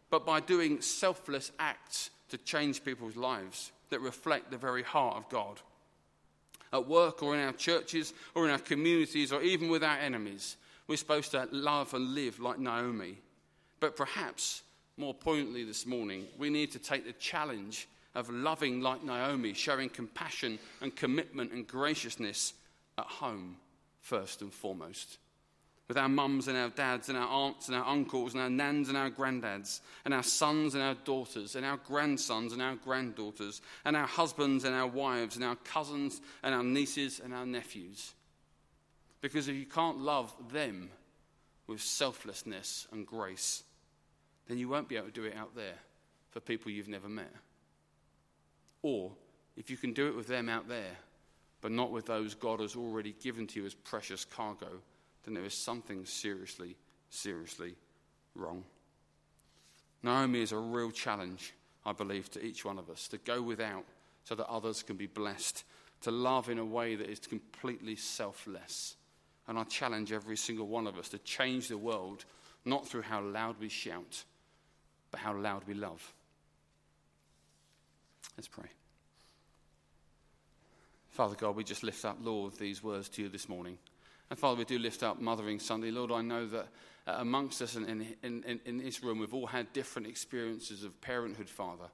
but 0.09 0.25
by 0.25 0.39
doing 0.39 0.81
selfless 0.81 1.51
acts 1.59 2.11
to 2.29 2.37
change 2.37 2.83
people's 2.83 3.15
lives 3.15 3.71
that 3.89 4.01
reflect 4.01 4.51
the 4.51 4.57
very 4.57 4.83
heart 4.83 5.17
of 5.17 5.29
God. 5.29 5.61
At 6.73 6.87
work 6.87 7.23
or 7.23 7.35
in 7.35 7.41
our 7.41 7.53
churches 7.53 8.13
or 8.35 8.45
in 8.45 8.51
our 8.51 8.59
communities 8.59 9.31
or 9.31 9.41
even 9.41 9.69
with 9.69 9.83
our 9.83 9.97
enemies, 9.97 10.57
we're 10.87 10.97
supposed 10.97 11.31
to 11.31 11.47
love 11.51 11.93
and 11.93 12.13
live 12.13 12.39
like 12.39 12.59
Naomi. 12.59 13.17
But 13.79 13.95
perhaps, 13.95 14.63
more 14.97 15.13
poignantly 15.13 15.63
this 15.63 15.85
morning, 15.85 16.25
we 16.37 16.49
need 16.49 16.71
to 16.71 16.79
take 16.79 17.05
the 17.05 17.13
challenge 17.13 17.87
of 18.15 18.29
loving 18.29 18.81
like 18.81 19.03
Naomi, 19.03 19.53
showing 19.53 19.89
compassion 19.89 20.59
and 20.81 20.95
commitment 20.95 21.51
and 21.51 21.67
graciousness 21.67 22.53
at 22.97 23.05
home 23.05 23.57
first 24.01 24.41
and 24.41 24.51
foremost 24.51 25.19
with 25.87 25.97
our 25.97 26.09
mums 26.09 26.47
and 26.47 26.57
our 26.57 26.69
dads 26.69 27.09
and 27.09 27.17
our 27.17 27.27
aunts 27.27 27.67
and 27.67 27.77
our 27.77 27.85
uncles 27.85 28.33
and 28.33 28.43
our 28.43 28.49
nans 28.49 28.89
and 28.89 28.97
our 28.97 29.09
granddads 29.09 29.79
and 30.03 30.13
our 30.13 30.23
sons 30.23 30.73
and 30.73 30.83
our 30.83 30.95
daughters 31.05 31.55
and 31.55 31.65
our 31.65 31.77
grandsons 31.77 32.51
and 32.51 32.61
our 32.61 32.75
granddaughters 32.75 33.61
and 33.85 33.95
our 33.95 34.07
husbands 34.07 34.65
and 34.65 34.75
our 34.75 34.87
wives 34.87 35.35
and 35.35 35.45
our 35.45 35.55
cousins 35.55 36.19
and 36.43 36.53
our 36.53 36.63
nieces 36.63 37.21
and 37.23 37.33
our 37.33 37.45
nephews. 37.45 38.13
Because 39.21 39.47
if 39.47 39.55
you 39.55 39.65
can't 39.65 39.99
love 39.99 40.33
them, 40.51 40.89
with 41.67 41.81
selflessness 41.81 42.87
and 42.91 43.05
grace, 43.05 43.63
then 44.47 44.57
you 44.57 44.69
won't 44.69 44.87
be 44.87 44.95
able 44.95 45.07
to 45.07 45.13
do 45.13 45.25
it 45.25 45.35
out 45.35 45.55
there 45.55 45.75
for 46.31 46.39
people 46.39 46.71
you've 46.71 46.87
never 46.87 47.09
met. 47.09 47.31
Or 48.81 49.11
if 49.57 49.69
you 49.69 49.77
can 49.77 49.93
do 49.93 50.07
it 50.07 50.15
with 50.15 50.27
them 50.27 50.47
out 50.47 50.69
there, 50.69 50.97
but 51.61 51.71
not 51.71 51.91
with 51.91 52.05
those 52.05 52.33
God 52.33 52.61
has 52.61 52.75
already 52.75 53.13
given 53.21 53.47
to 53.47 53.59
you 53.59 53.65
as 53.65 53.73
precious 53.73 54.23
cargo, 54.23 54.67
then 55.27 55.33
there 55.33 55.43
is 55.43 55.53
something 55.53 56.05
seriously, 56.05 56.77
seriously 57.09 57.75
wrong. 58.33 58.63
Naomi 60.01 60.41
is 60.41 60.53
a 60.53 60.57
real 60.57 60.89
challenge, 60.89 61.53
I 61.85 61.91
believe, 61.91 62.31
to 62.31 62.43
each 62.43 62.63
one 62.63 62.79
of 62.79 62.89
us 62.89 63.09
to 63.09 63.17
go 63.17 63.41
without 63.41 63.83
so 64.23 64.35
that 64.35 64.47
others 64.47 64.83
can 64.83 64.95
be 64.95 65.05
blessed, 65.05 65.65
to 66.01 66.11
love 66.11 66.47
in 66.47 66.59
a 66.59 66.65
way 66.65 66.95
that 66.95 67.09
is 67.09 67.19
completely 67.19 67.97
selfless. 67.97 68.95
And 69.49 69.59
I 69.59 69.65
challenge 69.65 70.13
every 70.13 70.37
single 70.37 70.67
one 70.67 70.87
of 70.87 70.97
us 70.97 71.09
to 71.09 71.17
change 71.17 71.67
the 71.67 71.77
world, 71.77 72.23
not 72.63 72.87
through 72.87 73.01
how 73.01 73.21
loud 73.21 73.57
we 73.59 73.67
shout, 73.67 74.23
but 75.11 75.19
how 75.19 75.35
loud 75.35 75.63
we 75.67 75.73
love. 75.73 76.13
Let's 78.37 78.47
pray. 78.47 78.69
Father 81.09 81.35
God, 81.35 81.57
we 81.57 81.65
just 81.65 81.83
lift 81.83 82.05
up, 82.05 82.17
Lord, 82.21 82.53
these 82.57 82.81
words 82.81 83.09
to 83.09 83.23
you 83.23 83.27
this 83.27 83.49
morning. 83.49 83.77
And 84.29 84.37
Father, 84.37 84.57
we 84.57 84.65
do 84.65 84.77
lift 84.77 85.03
up 85.03 85.21
Mothering 85.21 85.59
Sunday. 85.59 85.91
Lord, 85.91 86.11
I 86.11 86.21
know 86.21 86.47
that 86.47 86.67
uh, 87.07 87.15
amongst 87.19 87.61
us 87.61 87.75
in, 87.75 88.15
in, 88.23 88.43
in, 88.43 88.59
in 88.65 88.77
this 88.77 89.01
room, 89.01 89.19
we've 89.19 89.33
all 89.33 89.47
had 89.47 89.71
different 89.71 90.07
experiences 90.07 90.83
of 90.83 90.99
parenthood, 90.99 91.49
Father. 91.49 91.85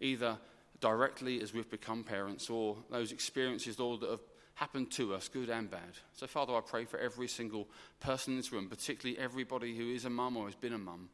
Either 0.00 0.36
directly 0.80 1.40
as 1.40 1.54
we've 1.54 1.70
become 1.70 2.02
parents, 2.02 2.50
or 2.50 2.76
those 2.90 3.12
experiences, 3.12 3.78
Lord, 3.78 4.00
that 4.00 4.10
have 4.10 4.20
happened 4.54 4.90
to 4.90 5.14
us, 5.14 5.28
good 5.28 5.48
and 5.48 5.70
bad. 5.70 5.98
So, 6.14 6.26
Father, 6.26 6.54
I 6.54 6.60
pray 6.60 6.84
for 6.84 6.98
every 6.98 7.28
single 7.28 7.68
person 8.00 8.32
in 8.32 8.38
this 8.38 8.52
room, 8.52 8.68
particularly 8.68 9.18
everybody 9.18 9.76
who 9.76 9.92
is 9.92 10.04
a 10.04 10.10
mum 10.10 10.36
or 10.36 10.46
has 10.46 10.54
been 10.54 10.72
a 10.72 10.78
mum. 10.78 11.08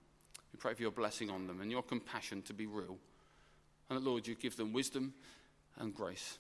We 0.53 0.59
pray 0.59 0.75
for 0.75 0.83
your 0.83 0.91
blessing 0.91 1.31
on 1.31 1.47
them 1.47 1.61
and 1.61 1.71
your 1.71 1.83
compassion 1.83 2.43
to 2.43 2.55
be 2.55 2.67
real. 2.67 2.97
And 3.89 3.99
that, 3.99 4.09
Lord, 4.09 4.27
you 4.27 4.35
give 4.35 4.57
them 4.57 4.73
wisdom 4.73 5.13
and 5.79 5.95
grace. 5.95 6.39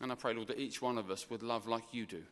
And 0.00 0.10
I 0.10 0.14
pray, 0.14 0.32
Lord, 0.32 0.48
that 0.48 0.58
each 0.58 0.80
one 0.80 0.98
of 0.98 1.10
us 1.10 1.28
would 1.30 1.42
love 1.42 1.66
like 1.66 1.84
you 1.92 2.06
do. 2.06 2.22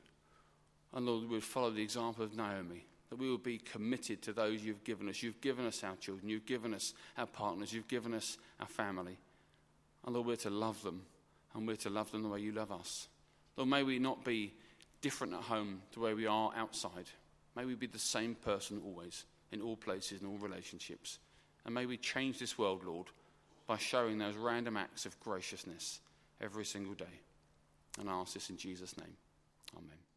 And 0.95 1.07
Lord, 1.07 1.23
we 1.23 1.29
would 1.29 1.45
follow 1.45 1.71
the 1.71 1.83
example 1.83 2.25
of 2.25 2.37
Naomi, 2.37 2.85
that 3.11 3.19
we 3.19 3.31
would 3.31 3.43
be 3.43 3.59
committed 3.59 4.23
to 4.23 4.33
those 4.33 4.63
you've 4.63 4.85
given 4.85 5.09
us. 5.09 5.23
You've 5.23 5.41
given 5.41 5.67
us 5.67 5.85
our 5.85 5.97
children, 5.97 6.29
you've 6.29 6.47
given 6.47 6.75
us 6.75 6.95
our 7.17 7.27
partners, 7.27 7.73
you've 7.73 7.89
given 7.89 8.15
us 8.15 8.39
our 8.61 8.67
family. 8.67 9.19
And 10.05 10.15
Lord, 10.15 10.27
we're 10.27 10.37
to 10.37 10.51
love 10.51 10.83
them, 10.83 11.03
and 11.55 11.67
we're 11.67 11.77
to 11.77 11.91
love 11.91 12.11
them 12.11 12.23
the 12.23 12.29
way 12.29 12.41
you 12.41 12.53
love 12.53 12.73
us. 12.73 13.09
Lord, 13.57 13.69
may 13.69 13.83
we 13.83 13.99
not 13.99 14.25
be 14.25 14.55
different 15.01 15.35
at 15.35 15.43
home 15.43 15.83
to 15.93 16.01
where 16.01 16.17
we 16.17 16.27
are 16.27 16.53
outside. 16.57 17.11
May 17.55 17.65
we 17.65 17.75
be 17.75 17.87
the 17.87 17.99
same 17.99 18.35
person 18.35 18.81
always, 18.85 19.25
in 19.53 19.61
all 19.61 19.77
places, 19.77 20.21
in 20.21 20.27
all 20.27 20.39
relationships. 20.39 21.19
And 21.65 21.75
may 21.75 21.87
we 21.87 21.97
change 21.97 22.39
this 22.39 22.57
world, 22.57 22.85
Lord, 22.85 23.09
by 23.67 23.77
showing 23.77 24.19
those 24.19 24.37
random 24.37 24.77
acts 24.77 25.07
of 25.07 25.19
graciousness 25.21 26.01
every 26.41 26.65
single 26.65 26.95
day. 26.95 27.05
And 28.01 28.09
I 28.09 28.15
ask 28.15 28.35
this 28.35 28.49
in 28.49 28.57
Jesus' 28.57 28.97
name. 28.97 29.17
Amen. 29.77 30.08